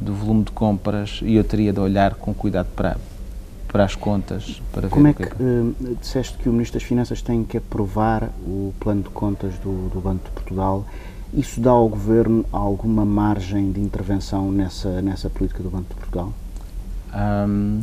do 0.00 0.14
volume 0.14 0.44
de 0.44 0.52
compras 0.52 1.20
e 1.22 1.34
eu 1.36 1.44
teria 1.44 1.74
de 1.74 1.80
olhar 1.80 2.14
com 2.14 2.32
cuidado 2.32 2.68
para, 2.74 2.96
para 3.70 3.84
as 3.84 3.94
contas. 3.94 4.60
Para 4.72 4.88
Como 4.88 5.06
é 5.06 5.12
que, 5.12 5.24
que 5.24 5.42
uh, 5.42 5.74
disseste 6.00 6.36
que 6.38 6.48
o 6.48 6.52
Ministro 6.52 6.78
das 6.78 6.86
Finanças 6.86 7.22
tem 7.22 7.44
que 7.44 7.56
aprovar 7.56 8.30
o 8.44 8.74
plano 8.80 9.02
de 9.02 9.10
contas 9.10 9.54
do, 9.58 9.88
do 9.88 10.00
Banco 10.00 10.24
de 10.24 10.30
Portugal 10.30 10.84
Isso 11.32 11.60
dá 11.60 11.70
ao 11.70 11.88
Governo 11.88 12.44
alguma 12.52 13.04
margem 13.04 13.70
de 13.70 13.80
intervenção 13.80 14.50
nessa, 14.50 15.00
nessa 15.00 15.30
política 15.30 15.62
do 15.62 15.70
Banco 15.70 15.86
de 15.88 15.94
Portugal? 15.94 16.32
Um, 17.14 17.82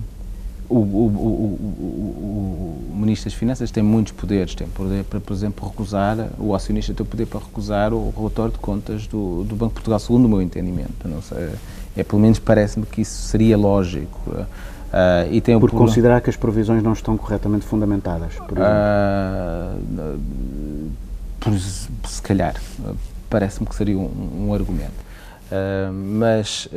o, 0.70 0.76
o, 0.76 0.80
o, 0.80 2.82
o, 2.92 2.96
Ministro 2.98 3.30
das 3.30 3.40
Finanças 3.40 3.72
tem 3.72 3.82
muitos 3.82 4.12
poderes, 4.12 4.54
tem 4.54 4.68
poder 4.68 5.06
para, 5.06 5.22
por 5.22 5.32
exemplo, 5.32 5.66
recusar, 5.66 6.18
o 6.38 6.54
acionista 6.54 6.94
tem 6.94 7.06
o 7.06 7.08
poder 7.08 7.26
para 7.26 7.40
recusar 7.40 7.94
o 7.94 8.14
relatório 8.16 8.52
de 8.52 8.60
contas 8.60 9.08
do, 9.08 9.46
do 9.46 9.56
Banco 9.56 9.70
de 9.70 9.76
Portugal, 9.76 10.00
segundo 10.00 10.26
o 10.26 10.30
meu 10.30 10.42
entendimento. 10.42 11.08
Não 11.08 11.22
sei, 11.22 11.52
é, 11.96 12.04
pelo 12.04 12.22
menos 12.22 12.40
parece-me 12.40 12.86
que 12.86 13.00
isso 13.02 13.30
seria 13.30 13.58
lógico. 13.58 14.46
Uh, 14.88 15.28
e 15.32 15.42
tem 15.42 15.60
por 15.60 15.70
considerar 15.72 16.22
que 16.22 16.30
as 16.30 16.38
provisões 16.38 16.82
não 16.82 16.94
estão 16.94 17.18
corretamente 17.18 17.66
fundamentadas? 17.66 18.36
Por, 18.36 18.58
uh, 18.58 20.20
por 21.40 21.54
se 21.58 22.22
calhar, 22.22 22.56
parece-me 23.30 23.68
que 23.68 23.76
seria 23.76 23.98
um, 23.98 24.48
um 24.48 24.54
argumento. 24.54 25.08
Uh, 25.50 25.92
mas 25.94 26.70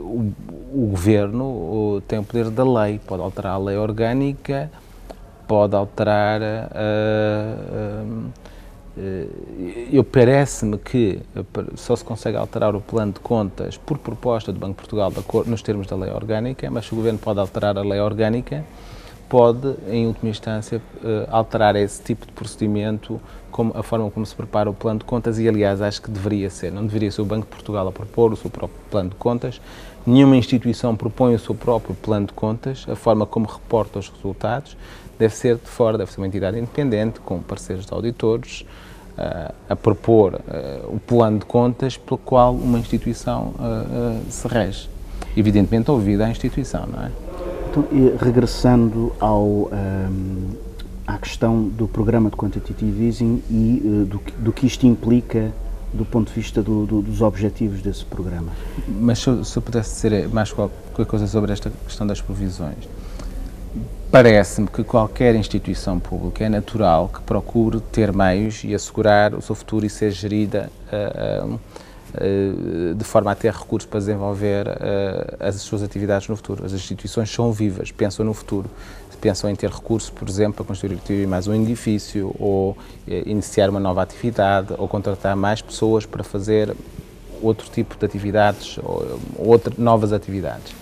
o, 0.00 0.32
o, 0.72 0.86
governo 0.90 2.02
tem 2.08 2.18
o 2.18 2.24
poder 2.24 2.50
da 2.50 2.64
lei, 2.64 3.00
pode 3.06 3.22
alterar 3.22 3.54
a 3.54 3.58
lei 3.58 3.76
orgânica, 3.76 4.70
pode 5.46 5.74
alterar 5.74 6.40
eu 9.92 10.04
parece-me 10.04 10.78
que 10.78 11.20
só 11.74 11.96
se 11.96 12.04
consegue 12.04 12.36
alterar 12.36 12.76
o 12.76 12.80
plano 12.80 13.12
de 13.12 13.20
contas 13.20 13.76
por 13.76 13.98
proposta 13.98 14.52
do 14.52 14.58
Banco 14.58 14.74
de 14.82 14.88
Portugal 14.88 15.12
nos 15.46 15.62
termos 15.62 15.86
da 15.86 15.96
lei 15.96 16.12
orgânica, 16.12 16.70
mas 16.70 16.86
se 16.86 16.92
o 16.92 16.96
Governo 16.96 17.18
pode 17.18 17.40
alterar 17.40 17.76
a 17.76 17.82
lei 17.82 17.98
orgânica, 17.98 18.64
pode, 19.28 19.74
em 19.88 20.06
última 20.06 20.30
instância, 20.30 20.80
eh, 21.02 21.28
alterar 21.28 21.74
esse 21.74 22.00
tipo 22.02 22.24
de 22.24 22.32
procedimento, 22.32 23.20
como 23.50 23.72
a 23.76 23.82
forma 23.82 24.08
como 24.10 24.24
se 24.24 24.34
prepara 24.34 24.70
o 24.70 24.74
plano 24.74 25.00
de 25.00 25.04
contas 25.04 25.38
e, 25.38 25.48
aliás, 25.48 25.80
acho 25.80 26.00
que 26.00 26.10
deveria 26.10 26.48
ser. 26.48 26.70
Não 26.70 26.86
deveria 26.86 27.10
ser 27.10 27.22
o 27.22 27.24
Banco 27.24 27.46
de 27.46 27.50
Portugal 27.50 27.88
a 27.88 27.92
propor 27.92 28.32
o 28.32 28.36
seu 28.36 28.50
próprio 28.50 28.78
plano 28.90 29.10
de 29.10 29.16
contas. 29.16 29.60
Nenhuma 30.06 30.36
instituição 30.36 30.94
propõe 30.94 31.34
o 31.34 31.38
seu 31.38 31.54
próprio 31.54 31.96
plano 31.96 32.26
de 32.26 32.32
contas, 32.32 32.84
a 32.88 32.94
forma 32.94 33.26
como 33.26 33.46
reporta 33.46 33.98
os 33.98 34.08
resultados 34.08 34.76
deve 35.18 35.34
ser 35.34 35.56
de 35.56 35.68
fora, 35.68 35.96
deve 35.96 36.12
ser 36.12 36.20
uma 36.20 36.26
entidade 36.26 36.58
independente, 36.58 37.20
com 37.20 37.40
parceiros 37.40 37.86
de 37.86 37.92
auditores, 37.92 38.64
a 39.68 39.76
propor 39.76 40.34
uh, 40.34 40.94
o 40.94 40.98
plano 40.98 41.38
de 41.38 41.44
contas 41.44 41.96
pelo 41.96 42.18
qual 42.18 42.54
uma 42.54 42.78
instituição 42.78 43.54
uh, 43.58 44.20
se 44.28 44.46
rege. 44.48 44.88
Evidentemente, 45.36 45.90
ouvida 45.90 46.26
a 46.26 46.30
instituição, 46.30 46.86
não 46.86 47.04
é? 47.04 47.10
Então, 47.70 47.84
regressando 48.20 49.12
ao, 49.18 49.44
um, 49.44 50.50
à 51.06 51.18
questão 51.18 51.62
do 51.64 51.88
programa 51.88 52.30
de 52.30 52.36
quantitative 52.36 53.06
easing 53.06 53.42
e 53.50 54.06
do, 54.08 54.20
do 54.38 54.52
que 54.52 54.66
isto 54.66 54.86
implica 54.86 55.52
do 55.92 56.04
ponto 56.04 56.28
de 56.28 56.34
vista 56.34 56.62
do, 56.62 56.86
do, 56.86 57.02
dos 57.02 57.20
objetivos 57.20 57.80
desse 57.80 58.04
programa. 58.04 58.52
Mas 58.88 59.20
se 59.20 59.28
eu, 59.28 59.44
se 59.44 59.56
eu 59.56 59.62
pudesse 59.62 59.94
dizer 59.94 60.28
mais 60.28 60.52
qualquer 60.52 61.06
coisa 61.06 61.26
sobre 61.26 61.52
esta 61.52 61.70
questão 61.84 62.06
das 62.06 62.20
provisões, 62.20 62.88
Parece-me 64.14 64.68
que 64.68 64.84
qualquer 64.84 65.34
instituição 65.34 65.98
pública 65.98 66.44
é 66.44 66.48
natural 66.48 67.10
que 67.12 67.20
procure 67.22 67.80
ter 67.80 68.12
meios 68.12 68.62
e 68.62 68.72
assegurar 68.72 69.34
o 69.34 69.42
seu 69.42 69.56
futuro 69.56 69.84
e 69.84 69.90
ser 69.90 70.12
gerida 70.12 70.70
uh, 70.92 71.54
uh, 71.54 72.94
de 72.94 73.02
forma 73.02 73.32
a 73.32 73.34
ter 73.34 73.52
recursos 73.52 73.90
para 73.90 73.98
desenvolver 73.98 74.68
uh, 74.68 75.36
as 75.40 75.56
suas 75.56 75.82
atividades 75.82 76.28
no 76.28 76.36
futuro. 76.36 76.64
As 76.64 76.72
instituições 76.72 77.28
são 77.28 77.50
vivas, 77.50 77.90
pensam 77.90 78.24
no 78.24 78.32
futuro, 78.32 78.70
pensam 79.20 79.50
em 79.50 79.56
ter 79.56 79.68
recursos, 79.68 80.10
por 80.10 80.28
exemplo, 80.28 80.64
para 80.64 80.64
construir 80.64 81.26
mais 81.26 81.48
um 81.48 81.54
edifício 81.60 82.32
ou 82.38 82.78
iniciar 83.08 83.68
uma 83.68 83.80
nova 83.80 84.00
atividade 84.00 84.74
ou 84.78 84.86
contratar 84.86 85.34
mais 85.34 85.60
pessoas 85.60 86.06
para 86.06 86.22
fazer 86.22 86.72
outro 87.42 87.68
tipo 87.68 87.96
de 87.98 88.06
atividades 88.06 88.78
ou, 88.78 89.18
ou 89.36 89.60
novas 89.76 90.12
atividades. 90.12 90.72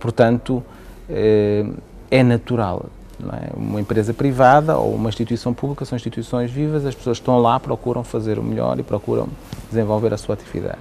portanto, 0.00 0.64
é 1.08 2.22
natural. 2.22 2.86
É? 3.22 3.56
Uma 3.56 3.80
empresa 3.80 4.12
privada 4.12 4.76
ou 4.76 4.94
uma 4.94 5.08
instituição 5.08 5.54
pública 5.54 5.84
são 5.84 5.96
instituições 5.96 6.50
vivas, 6.50 6.84
as 6.84 6.94
pessoas 6.94 7.18
estão 7.18 7.38
lá, 7.38 7.58
procuram 7.60 8.02
fazer 8.02 8.38
o 8.38 8.42
melhor 8.42 8.78
e 8.78 8.82
procuram 8.82 9.28
desenvolver 9.70 10.12
a 10.12 10.16
sua 10.16 10.34
atividade. 10.34 10.78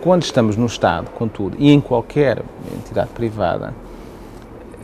Quando 0.00 0.22
estamos 0.22 0.56
no 0.56 0.66
Estado, 0.66 1.10
contudo, 1.10 1.56
e 1.58 1.70
em 1.70 1.80
qualquer 1.80 2.42
entidade 2.76 3.10
privada, 3.10 3.74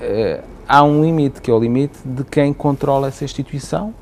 eh, 0.00 0.42
há 0.66 0.82
um 0.82 1.04
limite, 1.04 1.40
que 1.40 1.50
é 1.50 1.54
o 1.54 1.60
limite 1.60 1.98
de 2.04 2.24
quem 2.24 2.52
controla 2.52 3.08
essa 3.08 3.24
instituição, 3.24 3.94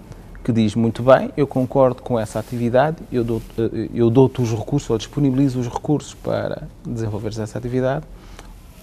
que 0.43 0.53
diz 0.53 0.75
muito 0.75 1.03
bem, 1.03 1.31
eu 1.37 1.47
concordo 1.47 2.01
com 2.01 2.19
essa 2.19 2.39
atividade, 2.39 2.97
eu 3.13 3.23
dou-te 3.23 3.45
eh, 3.59 3.91
eu 3.93 4.09
dou 4.09 4.31
os 4.39 4.53
recursos 4.53 4.89
ou 4.89 4.97
disponibilizo 4.97 5.61
os 5.61 5.69
recursos 5.69 6.15
para 6.15 6.63
desenvolver 6.87 7.29
essa 7.29 7.59
atividade, 7.59 8.07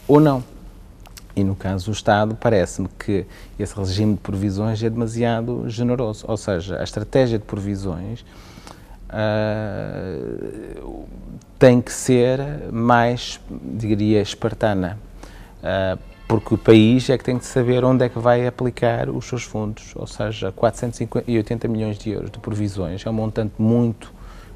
ou 0.07 0.19
não. 0.19 0.43
E 1.37 1.43
no 1.43 1.55
caso 1.55 1.85
do 1.85 1.91
Estado, 1.91 2.33
parece-me 2.33 2.89
que 2.97 3.23
esse 3.59 3.75
regime 3.75 4.15
de 4.15 4.19
provisões 4.21 4.81
é 4.81 4.89
demasiado 4.89 5.69
generoso. 5.69 6.25
Ou 6.27 6.35
seja, 6.35 6.79
a 6.79 6.83
estratégia 6.83 7.37
de 7.37 7.45
provisões 7.45 8.25
uh, 9.11 11.05
tem 11.59 11.79
que 11.79 11.93
ser 11.93 12.39
mais, 12.71 13.39
diria, 13.51 14.19
espartana. 14.19 14.97
Uh, 15.59 15.99
porque 16.27 16.55
o 16.55 16.57
país 16.57 17.07
é 17.07 17.15
que 17.19 17.23
tem 17.23 17.37
que 17.37 17.45
saber 17.45 17.85
onde 17.85 18.03
é 18.03 18.09
que 18.09 18.17
vai 18.17 18.47
aplicar 18.47 19.07
os 19.07 19.25
seus 19.25 19.43
fundos. 19.43 19.93
Ou 19.95 20.07
seja, 20.07 20.51
480 20.51 21.67
milhões 21.67 21.99
de 21.99 22.09
euros 22.09 22.31
de 22.31 22.39
provisões 22.39 23.05
é 23.05 23.09
um 23.11 23.13
montante 23.13 23.53
muito 23.59 24.11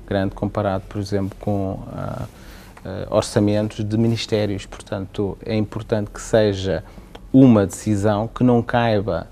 grande 0.08 0.34
comparado, 0.34 0.84
por 0.90 1.00
exemplo, 1.00 1.38
com. 1.40 1.74
Uh, 1.74 2.42
uh, 2.86 3.14
orçamentos 3.16 3.84
de 3.84 3.98
ministérios. 3.98 4.66
Portanto, 4.66 5.38
é 5.46 5.56
importante 5.56 6.10
que 6.12 6.22
seja 6.22 6.84
uma 7.34 7.66
decisão 7.66 8.28
que 8.28 8.44
não 8.44 8.62
caiba 8.62 9.28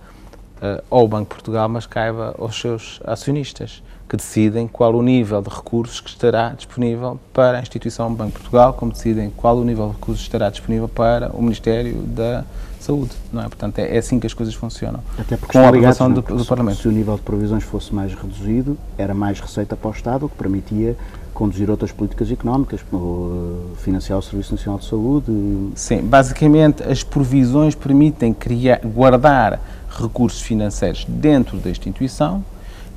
uh, 0.62 0.84
ao 0.90 1.08
Banco 1.08 1.30
de 1.30 1.36
Portugal, 1.36 1.68
mas 1.70 1.86
caiba 1.86 2.36
aos 2.38 2.60
seus 2.60 3.00
acionistas, 3.06 3.84
que 4.08 4.18
decidem 4.18 4.68
qual 4.68 4.96
o 4.96 5.04
nível 5.04 5.42
de 5.42 5.50
recursos 5.50 6.02
que 6.02 6.10
estará 6.10 6.50
disponível 6.50 7.20
para 7.32 7.60
a 7.60 7.62
instituição 7.62 8.12
Banco 8.14 8.32
de 8.32 8.40
Portugal, 8.40 8.74
como 8.74 8.92
decidem 8.92 9.30
qual 9.30 9.58
o 9.58 9.64
nível 9.64 9.90
de 9.90 9.94
recursos 9.94 10.24
estará 10.24 10.50
disponível 10.50 10.88
para 10.88 11.30
o 11.32 11.42
Ministério 11.42 12.02
da 12.02 12.44
Saúde, 12.80 13.12
não 13.32 13.42
é? 13.42 13.44
Portanto, 13.44 13.78
é, 13.78 13.96
é 13.96 13.98
assim 14.00 14.20
que 14.20 14.26
as 14.26 14.34
coisas 14.34 14.56
funcionam. 14.56 15.02
Até 15.18 15.38
porque 15.38 15.52
com 15.52 15.60
a 15.60 15.68
aprovação 15.68 16.12
do, 16.12 16.22
do 16.22 16.46
Parlamento. 16.46 16.82
Se 16.82 16.88
o 16.88 16.92
nível 16.92 17.16
de 17.18 17.22
provisões 17.22 17.64
fosse 17.64 17.94
mais 17.94 18.14
reduzido, 18.16 18.78
era 18.98 19.14
mais 19.14 19.40
receita 19.40 19.76
para 19.76 19.90
o 19.90 19.92
Estado, 19.92 20.26
o 20.26 20.30
que 20.30 20.36
permitia 20.36 20.96
conduzir 21.40 21.72
outras 21.72 21.94
políticas 21.94 22.30
económicas, 22.30 22.82
como 22.92 23.72
financiar 23.78 24.20
o 24.20 24.22
Serviço 24.22 24.52
Nacional 24.52 24.78
de 24.78 24.86
Saúde. 24.86 25.32
Sim, 25.74 26.02
basicamente 26.02 26.84
as 26.84 27.02
provisões 27.02 27.74
permitem 27.74 28.34
criar, 28.34 28.82
guardar 28.84 29.58
recursos 29.90 30.42
financeiros 30.42 31.06
dentro 31.08 31.58
da 31.58 31.70
instituição 31.70 32.44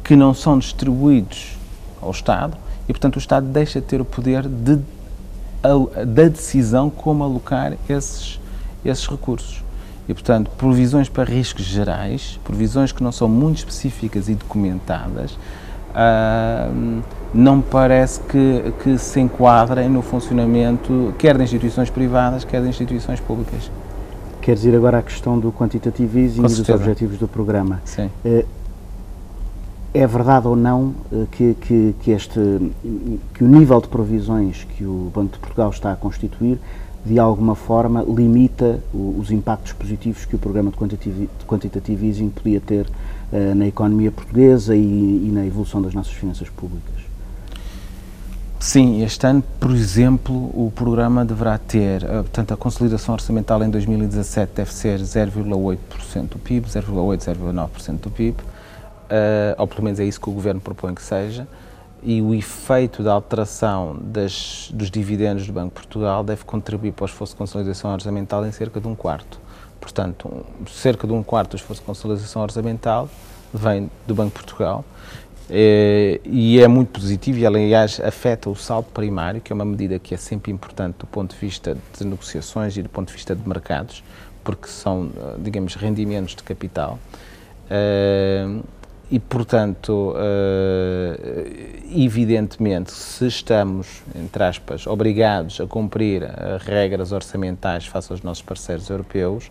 que 0.03 0.17
não 0.17 0.35
são 0.35 0.59
distribuídos 0.59 1.57
ao 2.01 2.11
Estado 2.11 2.57
e, 2.89 2.93
portanto, 2.93 3.15
o 3.15 3.21
Estado 3.21 3.47
deixa 3.47 3.81
de 3.81 3.87
ter 3.87 4.01
o 4.01 4.05
poder 4.05 4.49
de, 4.49 4.77
da 5.63 6.29
decisão 6.29 6.91
como 6.91 7.23
alocar 7.23 7.75
esses, 7.89 8.41
esses 8.85 9.07
recursos. 9.07 9.63
E, 10.09 10.13
portanto, 10.13 10.51
provisões 10.59 11.09
para 11.09 11.23
riscos 11.23 11.65
gerais, 11.65 12.41
provisões 12.43 12.91
que 12.91 13.05
não 13.05 13.13
são 13.13 13.29
muito 13.29 13.59
específicas 13.59 14.29
e 14.29 14.35
documentadas, 14.35 15.31
uh, 15.95 17.03
não 17.35 17.57
me 17.57 17.63
parece 17.63 18.21
que, 18.21 18.73
que 18.83 18.99
se 18.99 19.21
enquadrem 19.21 19.89
no 19.89 20.03
funcionamento 20.03 21.15
quer 21.19 21.37
de 21.37 21.45
instituições 21.45 21.89
privadas, 21.89 22.45
quer 22.45 22.61
de 22.63 22.69
instituições 22.69 23.21
públicas. 23.21 23.71
Queres 24.41 24.65
ir 24.65 24.75
agora 24.75 24.99
à 24.99 25.03
questão 25.03 25.39
do 25.39 25.53
quantitative 25.53 26.21
easing 26.21 26.41
e 26.41 26.43
dos 26.43 26.69
objetivos 26.69 27.19
do 27.19 27.29
programa. 27.29 27.81
Sim. 27.85 28.11
Uh, 28.25 28.45
é 29.95 30.07
verdade 30.07 30.49
ou 30.49 30.57
não 30.57 30.95
uh, 31.13 31.27
que, 31.31 31.55
que, 31.55 31.95
que, 32.01 32.11
este, 32.11 32.41
que 33.35 33.45
o 33.45 33.47
nível 33.47 33.81
de 33.81 33.89
provisões 33.89 34.65
que 34.77 34.85
o 34.85 35.11
Banco 35.15 35.35
de 35.35 35.39
Portugal 35.39 35.71
está 35.71 35.93
a 35.93 35.97
constituir 35.97 36.59
de 37.05 37.19
alguma 37.19 37.55
forma 37.55 38.03
limita 38.03 38.81
os 38.95 39.31
impactos 39.31 39.73
positivos 39.73 40.25
que 40.25 40.37
o 40.37 40.39
programa 40.39 40.71
de 40.71 40.77
quantitative, 40.77 41.29
de 41.39 41.45
quantitative 41.47 42.07
easing 42.07 42.29
podia 42.31 42.61
ter 42.61 42.87
uh, 42.87 43.55
na 43.55 43.67
economia 43.67 44.11
portuguesa 44.11 44.75
e, 44.77 44.81
e 44.81 45.31
na 45.33 45.45
evolução 45.45 45.83
das 45.83 45.95
nossas 45.95 46.13
finanças 46.13 46.49
públicas? 46.49 47.02
Sim, 48.63 49.03
este 49.03 49.27
ano, 49.27 49.43
por 49.59 49.73
exemplo, 49.73 50.37
o 50.55 50.71
programa 50.71 51.25
deverá 51.25 51.59
ter, 51.59 52.05
eh, 52.05 52.07
portanto, 52.07 52.55
a 52.55 52.57
consolidação 52.57 53.13
orçamental 53.13 53.61
em 53.61 53.69
2017 53.69 54.53
deve 54.55 54.73
ser 54.73 55.01
0,8% 55.01 56.29
do 56.29 56.39
PIB, 56.39 56.69
0,8%, 56.69 57.25
0,9% 57.25 57.99
do 58.03 58.09
PIB, 58.09 58.41
uh, 58.41 58.45
ou 59.59 59.67
pelo 59.67 59.83
menos 59.83 59.99
é 59.99 60.05
isso 60.05 60.21
que 60.21 60.31
o 60.31 60.33
Governo 60.33 60.61
propõe 60.61 60.95
que 60.95 61.03
seja, 61.03 61.49
e 62.05 62.23
o 62.23 62.33
efeito 62.33 63.03
da 63.03 63.13
alteração 63.13 63.97
das, 64.01 64.71
dos 64.73 64.93
dividendos 64.93 65.45
do 65.45 65.53
Banco 65.53 65.71
de 65.71 65.75
Portugal 65.75 66.23
deve 66.23 66.45
contribuir 66.45 66.93
para 66.93 67.03
o 67.03 67.07
esforço 67.07 67.33
de 67.33 67.39
consolidação 67.39 67.93
orçamental 67.93 68.47
em 68.47 68.53
cerca 68.53 68.81
de 68.81 68.87
um 68.87 68.95
quarto. 68.95 69.41
Portanto, 69.81 70.47
cerca 70.69 71.05
de 71.05 71.13
um 71.13 71.25
quarto 71.25 71.51
do 71.51 71.57
esforço 71.57 71.83
de 71.83 71.87
consolidação 71.87 72.41
orçamental 72.41 73.09
vem 73.53 73.91
do 74.07 74.15
Banco 74.15 74.39
de 74.39 74.45
Portugal 74.45 74.85
e 75.51 76.61
é 76.61 76.69
muito 76.69 76.89
positivo 77.01 77.39
e, 77.39 77.47
aliás, 77.47 78.01
afeta 78.01 78.49
o 78.49 78.57
saldo 78.57 78.89
primário, 78.93 79.41
que 79.41 79.53
é 79.53 79.55
uma 79.55 79.65
medida 79.65 79.99
que 79.99 80.15
é 80.15 80.17
sempre 80.17 80.51
importante 80.53 80.97
do 80.99 81.07
ponto 81.07 81.35
de 81.35 81.41
vista 81.41 81.77
de 81.99 82.05
negociações 82.05 82.77
e 82.77 82.83
do 82.83 82.89
ponto 82.89 83.09
de 83.09 83.15
vista 83.15 83.35
de 83.35 83.47
mercados, 83.47 84.03
porque 84.43 84.69
são, 84.69 85.11
digamos, 85.39 85.75
rendimentos 85.75 86.35
de 86.35 86.43
capital. 86.43 86.99
Uh, 87.67 88.63
e, 89.13 89.19
portanto, 89.19 90.15
evidentemente, 91.95 92.93
se 92.93 93.27
estamos, 93.27 94.03
entre 94.17 94.43
aspas, 94.43 94.87
obrigados 94.87 95.61
a 95.61 95.67
cumprir 95.67 96.23
regras 96.61 97.13
orçamentais 97.13 97.87
face 97.87 98.11
aos 98.11 98.23
nossos 98.23 98.43
parceiros 98.43 98.89
europeus, 98.89 99.51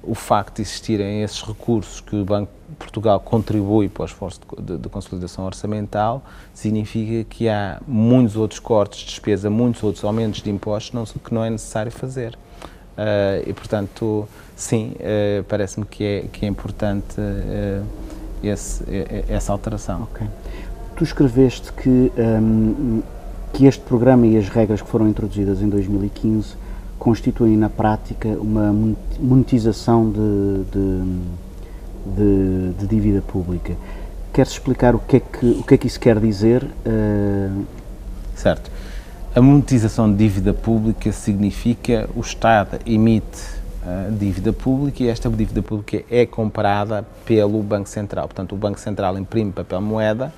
o 0.00 0.14
facto 0.14 0.56
de 0.56 0.62
existirem 0.62 1.24
esses 1.24 1.42
recursos 1.42 2.00
que 2.00 2.14
o 2.14 2.24
Banco 2.24 2.52
Portugal 2.74 3.20
contribui 3.20 3.88
para 3.88 4.02
o 4.02 4.06
esforço 4.06 4.40
de, 4.58 4.78
de, 4.78 4.88
consolidação 4.88 5.44
orçamental, 5.44 6.22
significa 6.52 7.24
que 7.28 7.48
há 7.48 7.80
muitos 7.86 8.36
outros 8.36 8.60
cortes 8.60 9.00
de 9.00 9.06
despesa, 9.06 9.48
muitos 9.48 9.82
outros 9.82 10.04
aumentos 10.04 10.42
de 10.42 10.50
impostos 10.50 10.92
não, 10.92 11.04
que 11.04 11.34
não 11.34 11.44
é 11.44 11.50
necessário 11.50 11.92
fazer. 11.92 12.36
Uh, 12.96 13.42
e, 13.48 13.52
portanto, 13.52 14.28
sim, 14.54 14.92
uh, 15.00 15.42
parece-me 15.44 15.84
que 15.84 16.04
é, 16.04 16.20
que 16.32 16.44
é 16.44 16.48
importante 16.48 17.20
uh, 17.20 17.84
esse, 18.42 18.84
essa 19.28 19.52
alteração. 19.52 20.04
Okay. 20.04 20.28
Tu 20.96 21.02
escreveste 21.02 21.72
que, 21.72 22.12
um, 22.16 23.02
que 23.52 23.66
este 23.66 23.82
programa 23.82 24.26
e 24.26 24.36
as 24.36 24.48
regras 24.48 24.80
que 24.80 24.88
foram 24.88 25.08
introduzidas 25.08 25.60
em 25.60 25.68
2015 25.68 26.54
constituem 26.98 27.56
na 27.56 27.68
prática 27.68 28.28
uma 28.28 28.72
monetização 29.18 30.10
de, 30.10 30.64
de, 30.70 31.02
de, 32.04 32.72
de 32.78 32.86
dívida 32.86 33.22
pública. 33.22 33.74
Queres 34.32 34.52
explicar 34.52 34.94
o 34.94 34.98
que 34.98 35.16
é 35.16 35.20
que, 35.20 35.46
o 35.46 35.62
que, 35.62 35.74
é 35.74 35.78
que 35.78 35.86
isso 35.86 36.00
quer 36.00 36.18
dizer? 36.18 36.64
Uh... 36.84 37.64
Certo. 38.34 38.70
A 39.34 39.40
monetização 39.40 40.10
de 40.10 40.18
dívida 40.18 40.52
pública 40.52 41.10
significa 41.12 42.08
o 42.14 42.20
Estado 42.20 42.78
emite 42.86 43.42
uh, 43.82 44.12
dívida 44.12 44.52
pública 44.52 45.02
e 45.02 45.08
esta 45.08 45.28
dívida 45.28 45.62
pública 45.62 46.04
é 46.10 46.26
comprada 46.26 47.04
pelo 47.24 47.62
Banco 47.62 47.88
Central. 47.88 48.26
Portanto, 48.26 48.52
o 48.52 48.56
Banco 48.56 48.78
Central 48.78 49.18
imprime 49.18 49.52
papel 49.52 49.80
moeda 49.80 50.32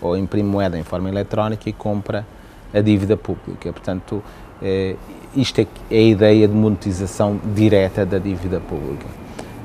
ou 0.00 0.16
imprime 0.16 0.48
moeda 0.48 0.78
em 0.78 0.82
forma 0.82 1.08
eletrónica 1.08 1.68
e 1.68 1.72
compra 1.72 2.26
a 2.74 2.80
dívida 2.80 3.16
pública. 3.16 3.72
Portanto, 3.72 4.22
eh, 4.60 4.96
isto 5.34 5.60
é, 5.60 5.66
é, 5.90 5.98
a 5.98 6.02
ideia 6.02 6.48
de 6.48 6.54
monetização 6.54 7.40
direta 7.54 8.04
da 8.04 8.18
dívida 8.18 8.60
pública. 8.60 9.06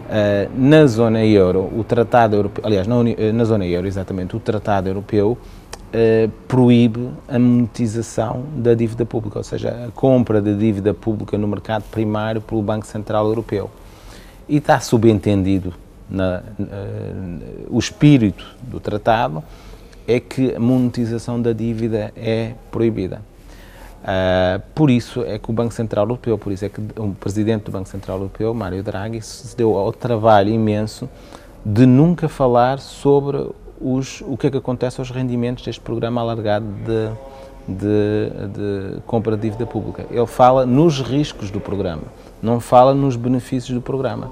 Uh, 0.08 0.50
na 0.58 0.88
zona 0.88 1.26
euro, 1.26 1.70
o 1.78 1.84
Tratado 1.84 2.34
Europeu, 2.34 2.64
aliás, 2.66 2.88
na, 2.88 2.96
eh, 3.10 3.34
na 3.34 3.44
zona 3.44 3.66
euro, 3.66 3.86
exatamente, 3.86 4.38
o 4.38 4.40
Tratado 4.40 4.88
Europeu 4.88 5.38
uh, 5.38 6.32
proíbe 6.48 7.10
a 7.28 7.38
monetização 7.38 8.46
da 8.56 8.74
dívida 8.74 9.06
pública, 9.06 9.38
ou 9.38 9.44
seja, 9.44 9.86
a 9.86 9.92
compra 9.92 10.42
de 10.42 10.56
dívida 10.56 10.94
pública 10.94 11.38
no 11.38 11.46
mercado 11.46 11.84
primário 11.92 12.40
pelo 12.40 12.62
Banco 12.62 12.88
Central 12.88 13.28
Europeu. 13.28 13.70
E 14.48 14.56
está 14.56 14.80
subentendido, 14.80 15.74
na, 16.10 16.42
uh, 16.58 16.66
o 17.70 17.78
espírito 17.78 18.46
do 18.62 18.80
tratado 18.80 19.44
é 20.08 20.22
que 20.22 20.56
a 20.56 20.60
monetização 20.60 21.42
da 21.42 21.52
dívida 21.52 22.14
é 22.16 22.54
proibida. 22.72 23.22
Uh, 24.08 24.62
por 24.74 24.90
isso 24.90 25.22
é 25.24 25.38
que 25.38 25.50
o 25.50 25.54
Banco 25.54 25.74
Central 25.74 26.06
Europeu, 26.06 26.38
por 26.38 26.54
isso 26.54 26.64
é 26.64 26.70
que 26.70 26.80
o 26.96 27.14
presidente 27.14 27.66
do 27.66 27.72
Banco 27.72 27.90
Central 27.90 28.20
Europeu, 28.20 28.54
Mário 28.54 28.82
Draghi, 28.82 29.22
se 29.22 29.56
deu 29.58 29.78
ao 29.78 29.92
trabalho 29.92 30.50
imenso 30.50 31.10
de 31.66 31.86
nunca 31.86 32.30
falar 32.30 32.80
sobre 32.80 33.50
os, 33.82 34.22
o 34.22 34.38
que 34.38 34.48
é 34.48 34.52
que 34.52 34.56
acontece 34.56 35.02
aos 35.02 35.10
rendimentos 35.10 35.66
deste 35.66 35.82
programa 35.82 36.22
alargado 36.22 36.66
de, 36.66 37.10
de, 37.68 38.96
de 38.96 39.02
compra 39.02 39.36
de 39.36 39.42
dívida 39.42 39.66
pública. 39.66 40.06
Ele 40.10 40.26
fala 40.26 40.66
nos 40.66 41.02
riscos 41.02 41.52
do 41.52 41.60
programa, 41.60 42.04
não 42.42 42.62
fala 42.62 42.94
nos 42.94 43.18
benefícios 43.18 43.76
do 43.76 43.82
programa. 43.82 44.32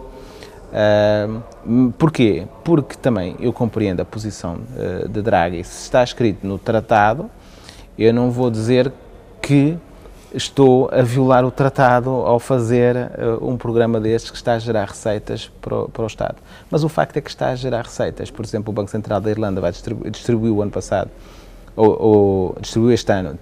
Uh, 0.72 1.92
porquê? 1.98 2.48
Porque 2.64 2.96
também 2.96 3.36
eu 3.42 3.52
compreendo 3.52 4.00
a 4.00 4.06
posição 4.06 4.56
uh, 4.56 5.10
de 5.10 5.22
Draghi. 5.22 5.66
Se 5.66 5.84
está 5.84 6.02
escrito 6.02 6.48
no 6.48 6.58
tratado, 6.58 7.30
eu 8.00 8.14
não 8.14 8.32
vou 8.32 8.50
dizer 8.50 8.92
que 9.46 9.78
estou 10.34 10.90
a 10.92 11.04
violar 11.04 11.46
o 11.46 11.52
tratado 11.52 12.10
ao 12.10 12.40
fazer 12.40 12.96
uh, 12.96 13.48
um 13.48 13.56
programa 13.56 14.00
destes 14.00 14.32
que 14.32 14.38
está 14.38 14.54
a 14.54 14.60
gerar 14.60 14.86
receitas 14.86 15.52
para 15.62 15.82
o, 15.82 15.88
para 15.88 16.04
o, 16.04 16.08
Estado. 16.08 16.38
Mas 16.72 16.84
o 16.84 16.90
facto 16.90 17.18
é 17.18 17.22
que 17.22 17.30
está 17.30 17.50
a 17.50 17.56
gerar 17.56 17.84
receitas. 17.84 18.32
Por 18.32 18.44
exemplo, 18.44 18.72
o 18.72 18.74
Banco 18.74 18.90
Central 18.90 19.22
da 19.22 19.30
Irlanda 19.30 19.62
vai 19.62 19.72
distribu 19.72 20.10
distribuiu 20.10 20.56
o 20.56 20.62
ano 20.64 20.72
passado, 20.72 21.12
ou, 21.76 22.02
ou 22.02 22.58
distribuiu 22.60 22.92
este 22.96 23.12
ano, 23.12 23.38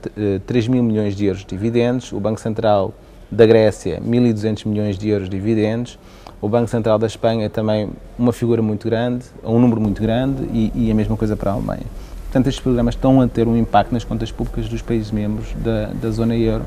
3 0.46 0.66
eh, 0.66 0.70
mil 0.70 0.84
milhões 0.84 1.16
de 1.16 1.26
euros 1.26 1.42
de 1.42 1.48
dividendos, 1.48 2.12
o 2.12 2.20
Banco 2.20 2.42
Central 2.42 2.94
da 3.32 3.46
Grécia, 3.46 4.02
1.200 4.02 4.68
milhões 4.68 4.98
de 4.98 5.08
euros 5.08 5.30
de 5.30 5.38
dividendos, 5.38 5.98
o 6.42 6.50
Banco 6.50 6.68
Central 6.68 7.00
da 7.00 7.08
Espanha 7.08 7.50
também 7.50 7.90
uma 8.20 8.34
figura 8.34 8.62
muito 8.62 8.90
grande, 8.90 9.24
um 9.42 9.58
número 9.58 9.80
muito 9.80 10.02
grande, 10.02 10.44
e, 10.52 10.72
e 10.76 10.92
a 10.92 10.94
mesma 10.94 11.16
coisa 11.16 11.38
para 11.38 11.52
a 11.52 11.54
Alemanha. 11.54 11.86
Portanto, 12.34 12.48
estes 12.48 12.64
programas 12.64 12.96
estão 12.96 13.22
a 13.22 13.28
ter 13.28 13.48
um 13.48 13.56
impacto 13.56 13.92
nas 13.92 14.04
contas 14.04 14.32
públicas 14.32 14.68
dos 14.68 14.82
países 14.82 15.12
membros 15.12 15.50
da, 15.56 15.92
da 15.94 16.10
zona 16.10 16.36
euro. 16.36 16.64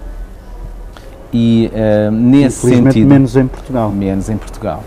E 1.33 1.69
uh, 1.75 2.09
nesse 2.13 2.69
sentido. 2.69 3.09
menos 3.09 3.35
em 3.35 3.49
Portugal. 3.49 3.91
Menos 3.91 4.31
em 4.31 4.37
Portugal. 4.37 4.85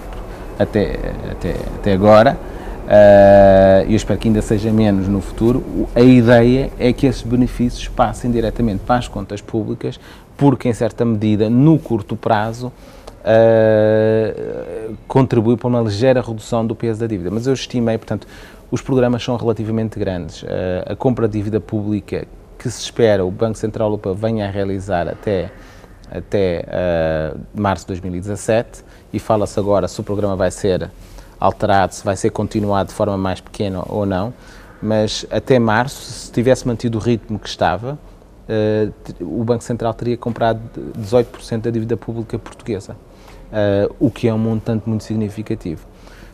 Até, 0.58 0.98
até, 1.30 1.56
até 1.76 1.92
agora. 1.92 2.38
Uh, 2.86 3.90
eu 3.90 3.96
espero 3.98 4.18
que 4.18 4.30
ainda 4.30 4.42
seja 4.42 4.72
menos 4.72 5.10
no 5.10 5.20
futuro. 5.20 5.62
A 5.94 6.00
ideia 6.00 6.72
é 6.80 6.94
que 6.94 7.06
esses 7.06 7.24
benefícios 7.24 7.90
passem 7.90 8.32
diretamente 8.32 8.80
para 8.88 9.00
as 9.00 9.08
contas 9.10 9.42
públicas, 9.42 10.00
porque, 10.38 10.70
em 10.70 10.74
certa 10.74 11.04
medida, 11.04 11.50
no 11.50 11.78
curto 11.78 12.16
prazo, 12.16 12.72
uh, 13.20 14.96
contribui 15.08 15.58
para 15.58 15.68
uma 15.68 15.82
ligeira 15.82 16.22
redução 16.22 16.66
do 16.66 16.76
peso 16.76 17.00
da 17.00 17.08
dívida. 17.08 17.30
Mas 17.32 17.48
eu 17.48 17.54
estimei, 17.54 17.98
portanto, 17.98 18.28
os 18.72 18.82
programas 18.82 19.24
são 19.24 19.36
relativamente 19.36 19.98
grandes. 19.98 20.44
Eh, 20.48 20.86
a 20.88 20.96
compra 20.96 21.28
de 21.28 21.34
dívida 21.34 21.60
pública 21.60 22.28
que 22.58 22.70
se 22.70 22.82
espera 22.82 23.26
o 23.26 23.32
Banco 23.32 23.58
Central 23.58 23.88
Europeu 23.88 24.14
venha 24.14 24.46
a 24.48 24.52
realizar 24.52 25.08
até, 25.08 25.50
até 26.12 26.66
uh, 26.68 27.40
março 27.56 27.86
de 27.86 27.88
2017 27.88 28.84
e 29.14 29.18
fala-se 29.18 29.58
agora 29.58 29.88
se 29.88 30.00
o 30.02 30.04
programa 30.04 30.36
vai 30.36 30.52
ser 30.52 30.92
alterado, 31.40 31.96
se 31.96 32.04
vai 32.04 32.18
ser 32.18 32.32
continuado 32.32 32.90
de 32.90 32.96
forma 32.96 33.18
mais 33.18 33.40
pequena 33.40 33.82
ou 33.88 34.06
não, 34.06 34.34
mas 34.82 35.26
até 35.32 35.58
março, 35.58 36.02
se 36.02 36.32
tivesse 36.32 36.68
mantido 36.68 36.98
o 36.98 37.02
ritmo 37.02 37.40
que 37.40 37.48
estava, 37.48 37.98
uh, 38.50 39.24
o 39.24 39.44
Banco 39.44 39.64
Central 39.64 39.94
teria 39.94 40.18
comprado 40.18 40.60
18% 41.00 41.62
da 41.62 41.72
dívida 41.72 41.96
pública 41.96 42.38
portuguesa, 42.38 42.96
uh, 43.52 43.96
o 44.00 44.10
que 44.10 44.28
é 44.28 44.34
um 44.34 44.38
montante 44.38 44.88
muito 44.88 45.04
significativo. 45.04 45.88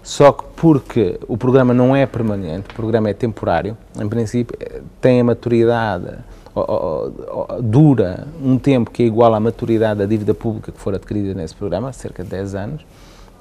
Só 0.04 0.32
que 0.32 0.43
porque 0.56 1.19
o 1.28 1.36
programa 1.36 1.73
não 1.73 1.95
é 1.95 2.06
permanente, 2.06 2.69
o 2.71 2.75
programa 2.75 3.10
é 3.10 3.13
temporário, 3.13 3.75
em 3.99 4.08
princípio 4.08 4.56
tem 5.01 5.19
a 5.19 5.23
maturidade, 5.23 6.19
dura 7.63 8.28
um 8.39 8.58
tempo 8.58 8.91
que 8.91 9.01
é 9.01 9.06
igual 9.08 9.34
à 9.34 9.39
maturidade 9.39 9.99
da 9.99 10.06
dívida 10.06 10.34
pública 10.34 10.71
que 10.71 10.80
for 10.80 10.93
adquirida 10.93 11.34
nesse 11.34 11.56
programa, 11.56 11.91
cerca 11.91 12.23
de 12.23 12.30
10 12.30 12.56
anos, 12.56 12.86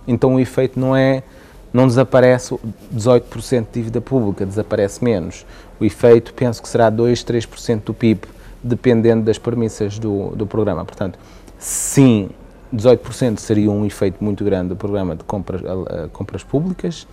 então 0.09 0.35
o 0.35 0.41
efeito 0.41 0.81
não 0.81 0.97
é, 0.97 1.23
não 1.71 1.87
desaparece 1.87 2.57
18% 2.95 3.67
de 3.67 3.67
dívida 3.73 4.01
pública, 4.01 4.47
desaparece 4.47 5.05
menos. 5.05 5.45
O 5.79 5.85
efeito 5.85 6.33
penso 6.33 6.63
que 6.63 6.69
será 6.69 6.89
2, 6.89 7.25
3% 7.25 7.83
do 7.85 7.95
PIB, 7.95 8.23
dependendo 8.63 9.25
das 9.25 9.39
premissas 9.39 9.99
do, 9.99 10.31
do 10.31 10.47
programa. 10.47 10.85
Portanto, 10.85 11.19
sim, 11.59 12.31
18% 12.73 13.39
seria 13.39 13.71
um 13.71 13.85
efeito 13.85 14.23
muito 14.23 14.45
grande 14.45 14.69
do 14.71 14.77
programa 14.77 15.17
de 15.17 15.25
compras, 15.25 15.61
uh, 15.61 16.09
compras 16.13 16.43
públicas, 16.43 17.07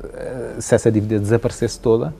uh, 0.00 0.60
se 0.60 0.74
essa 0.74 0.90
dívida 0.90 1.18
desaparecesse 1.18 1.78
toda, 1.78 2.14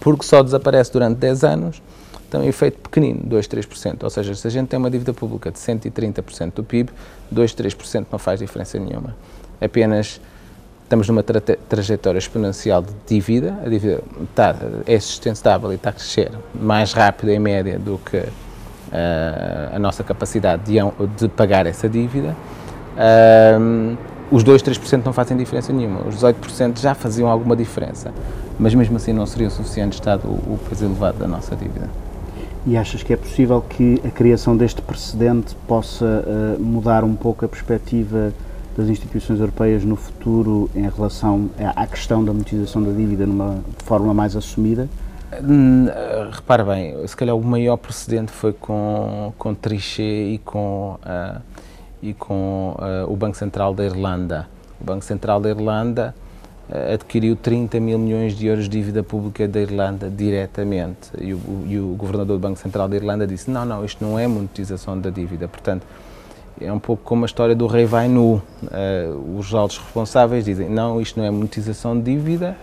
porque 0.00 0.24
só 0.24 0.42
desaparece 0.42 0.92
durante 0.92 1.18
10 1.18 1.44
anos, 1.44 1.82
tem 2.30 2.40
um 2.40 2.44
efeito 2.44 2.78
pequenino, 2.78 3.20
2, 3.24 3.46
3%. 3.46 4.02
Ou 4.04 4.10
seja, 4.10 4.34
se 4.34 4.46
a 4.46 4.50
gente 4.50 4.68
tem 4.68 4.78
uma 4.78 4.90
dívida 4.90 5.12
pública 5.12 5.50
de 5.50 5.58
130% 5.58 6.54
do 6.54 6.64
PIB, 6.64 6.90
2, 7.30 7.54
3% 7.54 8.06
não 8.10 8.18
faz 8.18 8.40
diferença 8.40 8.78
nenhuma. 8.78 9.14
Apenas 9.60 10.18
estamos 10.82 11.08
numa 11.08 11.22
tra 11.22 11.40
trajetória 11.40 12.18
exponencial 12.18 12.82
de 12.82 12.92
dívida, 13.06 13.58
a 13.64 13.68
dívida 13.68 14.02
está, 14.22 14.56
é 14.86 14.98
sustentável 14.98 15.72
e 15.72 15.76
está 15.76 15.90
a 15.90 15.92
crescer 15.92 16.30
mais 16.54 16.92
rápido 16.92 17.30
em 17.30 17.38
média 17.38 17.78
do 17.78 17.98
que 17.98 18.24
a 19.72 19.78
nossa 19.78 20.04
capacidade 20.04 20.62
de, 20.64 20.78
de, 21.16 21.28
pagar 21.28 21.66
essa 21.66 21.88
dívida, 21.88 22.36
uh, 22.96 23.96
os 24.30 24.42
2, 24.42 24.62
3% 24.62 25.02
não 25.04 25.12
fazem 25.12 25.36
diferença 25.36 25.72
nenhuma. 25.72 26.06
Os 26.06 26.16
18% 26.16 26.78
já 26.78 26.94
faziam 26.94 27.28
alguma 27.28 27.56
diferença, 27.56 28.12
mas 28.58 28.74
mesmo 28.74 28.96
assim 28.96 29.12
não 29.12 29.26
seria 29.26 29.50
suficiente 29.50 29.94
estado 29.94 30.26
o 30.26 30.58
peso 30.68 30.84
elevado 30.84 31.18
da 31.18 31.26
nossa 31.26 31.54
dívida. 31.54 31.88
E 32.64 32.76
achas 32.76 33.02
que 33.02 33.12
é 33.12 33.16
possível 33.16 33.60
que 33.60 34.00
a 34.04 34.10
criação 34.10 34.56
deste 34.56 34.80
precedente 34.80 35.56
possa 35.66 36.04
uh, 36.04 36.62
mudar 36.62 37.02
um 37.02 37.14
pouco 37.14 37.44
a 37.44 37.48
perspectiva 37.48 38.32
das 38.76 38.88
instituições 38.88 39.40
europeias 39.40 39.84
no 39.84 39.96
futuro 39.96 40.70
em 40.74 40.88
relação 40.88 41.50
à 41.74 41.86
questão 41.86 42.24
da 42.24 42.32
monetização 42.32 42.82
da 42.82 42.90
dívida 42.92 43.26
numa 43.26 43.58
forma 43.84 44.14
mais 44.14 44.36
assumida? 44.36 44.88
Hum, 45.40 45.86
repare 46.30 46.62
bem, 46.62 47.06
se 47.06 47.16
calhar 47.16 47.34
o 47.34 47.42
maior 47.42 47.78
precedente 47.78 48.30
foi 48.30 48.52
com, 48.52 49.32
com 49.38 49.54
Trichet 49.54 50.34
e 50.34 50.38
com, 50.44 50.98
uh, 51.02 51.40
e 52.02 52.12
com 52.12 52.76
uh, 52.78 53.10
o 53.10 53.16
Banco 53.16 53.36
Central 53.36 53.72
da 53.72 53.84
Irlanda. 53.84 54.46
O 54.80 54.84
Banco 54.84 55.02
Central 55.04 55.40
da 55.40 55.48
Irlanda 55.48 56.14
uh, 56.68 56.94
adquiriu 56.94 57.34
30 57.34 57.80
mil 57.80 57.98
milhões 57.98 58.36
de 58.36 58.46
euros 58.46 58.64
de 58.64 58.70
dívida 58.70 59.02
pública 59.02 59.48
da 59.48 59.60
Irlanda 59.60 60.10
diretamente. 60.10 61.10
E 61.18 61.32
o, 61.32 61.40
e 61.66 61.78
o 61.78 61.94
governador 61.94 62.36
do 62.36 62.40
Banco 62.40 62.58
Central 62.58 62.86
da 62.86 62.96
Irlanda 62.96 63.26
disse: 63.26 63.50
não, 63.50 63.64
não, 63.64 63.84
isto 63.84 64.04
não 64.04 64.18
é 64.18 64.26
monetização 64.26 65.00
da 65.00 65.08
dívida. 65.08 65.48
Portanto, 65.48 65.86
é 66.60 66.70
um 66.70 66.78
pouco 66.78 67.02
como 67.04 67.24
a 67.24 67.26
história 67.26 67.54
do 67.54 67.66
rei 67.66 67.86
vai 67.86 68.06
nu. 68.06 68.42
os 69.38 69.54
altos 69.54 69.78
responsáveis 69.78 70.44
dizem: 70.44 70.68
não, 70.68 71.00
isto 71.00 71.18
não 71.18 71.26
é 71.26 71.30
monetização 71.30 71.96
de 71.98 72.04
dívida 72.14 72.54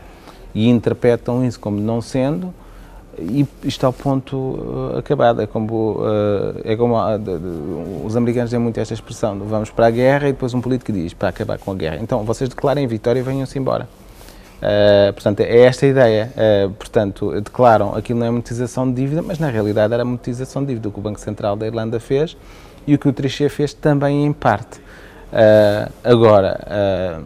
e 0.53 0.67
interpretam 0.67 1.45
isso 1.45 1.59
como 1.59 1.79
não 1.79 2.01
sendo 2.01 2.53
e 3.21 3.45
está 3.63 3.87
ao 3.87 3.93
ponto 3.93 4.35
uh, 4.35 4.97
acabado. 4.97 5.41
É 5.41 5.47
como, 5.47 5.99
uh, 5.99 6.61
é 6.63 6.75
como 6.75 6.95
de, 7.17 7.31
os 8.05 8.15
americanos 8.15 8.49
têm 8.49 8.59
muito 8.59 8.79
esta 8.79 8.93
expressão: 8.93 9.37
vamos 9.39 9.69
para 9.69 9.87
a 9.87 9.91
guerra 9.91 10.29
e 10.29 10.31
depois 10.31 10.53
um 10.53 10.61
político 10.61 10.91
diz 10.91 11.13
para 11.13 11.29
acabar 11.29 11.57
com 11.57 11.71
a 11.71 11.75
guerra. 11.75 11.97
Então 12.01 12.23
vocês 12.23 12.49
declarem 12.49 12.87
vitória 12.87 13.19
e 13.19 13.23
venham-se 13.23 13.57
embora. 13.57 13.87
Uh, 14.59 15.13
portanto, 15.13 15.39
é 15.39 15.59
esta 15.61 15.85
a 15.85 15.89
ideia. 15.89 16.33
Uh, 16.35 16.69
portanto, 16.71 17.41
declaram 17.41 17.95
aquilo 17.95 18.19
não 18.19 18.27
é 18.27 18.29
monetização 18.29 18.89
de 18.89 19.01
dívida, 19.01 19.21
mas 19.21 19.39
na 19.39 19.49
realidade 19.49 19.93
era 19.93 20.03
monetização 20.03 20.61
de 20.63 20.69
dívida, 20.69 20.89
o 20.89 20.91
que 20.91 20.99
o 20.99 21.01
Banco 21.01 21.19
Central 21.19 21.55
da 21.55 21.65
Irlanda 21.65 21.99
fez 21.99 22.35
e 22.85 22.93
o 22.93 22.99
que 22.99 23.07
o 23.07 23.13
Trichet 23.13 23.49
fez 23.49 23.73
também 23.73 24.25
em 24.25 24.33
parte. 24.33 24.79
Uh, 25.31 25.91
agora, 26.03 27.23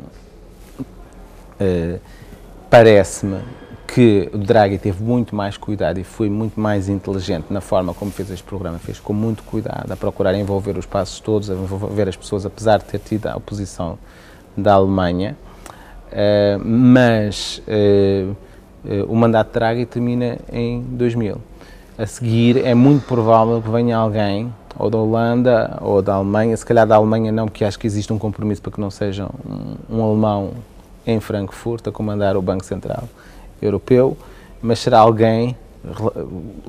parece-me 2.74 3.38
que 3.86 4.32
o 4.34 4.38
Draghi 4.40 4.80
teve 4.80 5.04
muito 5.04 5.36
mais 5.36 5.56
cuidado 5.58 6.00
e 6.00 6.04
foi 6.04 6.28
muito 6.28 6.60
mais 6.60 6.90
inteligente 6.90 7.46
na 7.52 7.62
forma 7.62 7.94
como 7.94 8.10
fez 8.10 8.32
este 8.32 8.44
programa, 8.44 8.80
fez 8.80 9.00
com 9.00 9.14
muito 9.14 9.44
cuidado, 9.44 9.92
a 9.92 9.96
procurar 9.96 10.34
envolver 10.34 10.76
os 10.76 10.88
passos 10.88 11.20
todos, 11.20 11.52
a 11.52 11.54
envolver 11.54 12.10
as 12.10 12.18
pessoas, 12.18 12.48
apesar 12.48 12.80
de 12.80 12.86
ter 12.86 12.98
tido 12.98 13.28
a 13.28 13.36
oposição 13.36 14.00
da 14.58 14.74
Alemanha, 14.74 15.38
uh, 16.08 16.68
mas 16.68 17.62
uh, 17.68 18.32
uh, 18.32 19.06
o 19.08 19.16
mandato 19.16 19.50
de 19.50 19.54
Draghi 19.54 19.86
termina 19.86 20.40
em 20.52 20.82
2000. 20.82 21.38
A 21.96 22.08
seguir, 22.08 22.66
é 22.66 22.74
muito 22.74 23.06
provável 23.06 23.62
que 23.62 23.70
venha 23.70 23.98
alguém, 23.98 24.52
ou 24.80 24.90
da 24.90 24.98
Holanda, 24.98 25.78
ou 25.80 26.02
da 26.02 26.16
Alemanha, 26.16 26.58
se 26.58 26.66
calhar 26.66 26.88
da 26.88 26.96
Alemanha 26.96 27.32
não, 27.32 27.46
porque 27.46 27.64
acho 27.64 27.78
que 27.78 27.86
existe 27.86 28.12
um 28.12 28.18
compromisso 28.18 28.64
para 28.64 28.72
que 28.72 28.82
não 28.82 28.90
seja 28.90 29.28
um, 29.48 29.98
um 29.98 30.04
alemão 30.04 30.54
em 31.06 31.20
Frankfurt 31.20 31.88
a 31.88 31.92
comandar 31.92 32.36
o 32.38 32.42
Banco 32.42 32.66
Central 32.66 33.08
europeu, 33.62 34.18
mas 34.62 34.80
será 34.80 35.00
alguém 35.00 35.56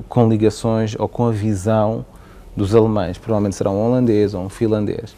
com 0.09 0.27
ligações 0.27 0.95
ou 0.97 1.07
com 1.07 1.27
a 1.27 1.31
visão 1.31 2.05
dos 2.55 2.73
alemães, 2.73 3.17
provavelmente 3.17 3.55
será 3.55 3.69
um 3.69 3.85
holandês 3.85 4.33
ou 4.33 4.43
um 4.43 4.49
finlandês, 4.49 5.15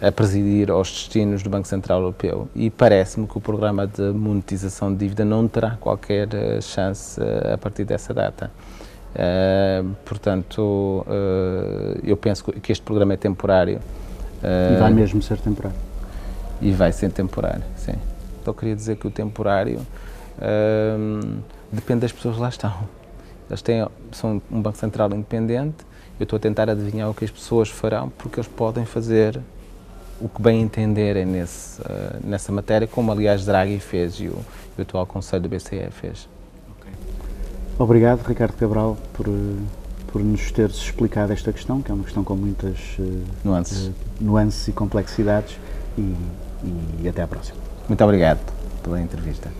a 0.00 0.12
presidir 0.12 0.70
aos 0.70 0.90
destinos 0.90 1.42
do 1.42 1.50
Banco 1.50 1.66
Central 1.66 2.00
Europeu. 2.00 2.48
E 2.54 2.70
parece-me 2.70 3.26
que 3.26 3.36
o 3.36 3.40
programa 3.40 3.86
de 3.86 4.02
monetização 4.10 4.92
de 4.92 4.98
dívida 4.98 5.24
não 5.24 5.48
terá 5.48 5.76
qualquer 5.80 6.28
eh, 6.32 6.60
chance 6.60 7.20
eh, 7.20 7.54
a 7.54 7.58
partir 7.58 7.84
dessa 7.84 8.14
data. 8.14 8.50
Uh, 9.08 9.96
portanto, 10.04 11.04
uh, 11.08 11.98
eu 12.04 12.16
penso 12.16 12.44
que 12.44 12.70
este 12.70 12.84
programa 12.84 13.14
é 13.14 13.16
temporário. 13.16 13.78
Uh, 14.42 14.76
e 14.76 14.78
vai 14.78 14.92
mesmo 14.92 15.20
ser 15.22 15.38
temporário. 15.38 15.76
E 16.60 16.70
vai 16.70 16.92
ser 16.92 17.10
temporário, 17.10 17.64
sim. 17.74 17.94
Então, 18.48 18.54
queria 18.54 18.74
dizer 18.74 18.96
que 18.96 19.06
o 19.06 19.10
temporário 19.10 19.86
depende 21.70 22.00
das 22.00 22.12
pessoas 22.12 22.36
que 22.36 22.40
lá 22.40 22.48
estão. 22.48 22.72
Eles 23.50 23.60
têm, 23.60 23.86
são 24.10 24.40
um 24.50 24.62
Banco 24.62 24.78
Central 24.78 25.10
independente, 25.12 25.84
eu 26.18 26.24
estou 26.24 26.38
a 26.38 26.40
tentar 26.40 26.70
adivinhar 26.70 27.10
o 27.10 27.14
que 27.14 27.26
as 27.26 27.30
pessoas 27.30 27.68
farão, 27.68 28.08
porque 28.16 28.40
eles 28.40 28.48
podem 28.48 28.86
fazer 28.86 29.38
o 30.18 30.30
que 30.30 30.40
bem 30.40 30.62
entenderem 30.62 31.26
nesse, 31.26 31.80
uh, 31.82 31.86
nessa 32.24 32.50
matéria, 32.50 32.88
como 32.88 33.12
aliás 33.12 33.44
Draghi 33.44 33.78
fez 33.78 34.14
e 34.14 34.28
o, 34.28 34.38
o 34.76 34.82
atual 34.82 35.06
Conselho 35.06 35.42
do 35.42 35.48
BCE 35.50 35.90
fez. 35.90 36.26
Okay. 36.78 36.92
Obrigado, 37.78 38.26
Ricardo 38.26 38.56
Cabral, 38.56 38.96
por, 39.12 39.26
por 40.08 40.22
nos 40.22 40.50
teres 40.50 40.76
explicado 40.76 41.32
esta 41.32 41.52
questão, 41.52 41.82
que 41.82 41.90
é 41.90 41.94
uma 41.94 42.04
questão 42.04 42.24
com 42.24 42.34
muitas 42.34 42.96
uh, 42.98 43.24
nuances. 43.44 43.88
Uh, 43.88 43.94
nuances 44.20 44.68
e 44.68 44.72
complexidades, 44.72 45.56
e, 45.96 46.14
e 47.02 47.08
até 47.08 47.22
à 47.22 47.28
próxima. 47.28 47.67
Muito 47.88 48.04
obrigado 48.04 48.38
pela 48.82 49.00
entrevista. 49.00 49.50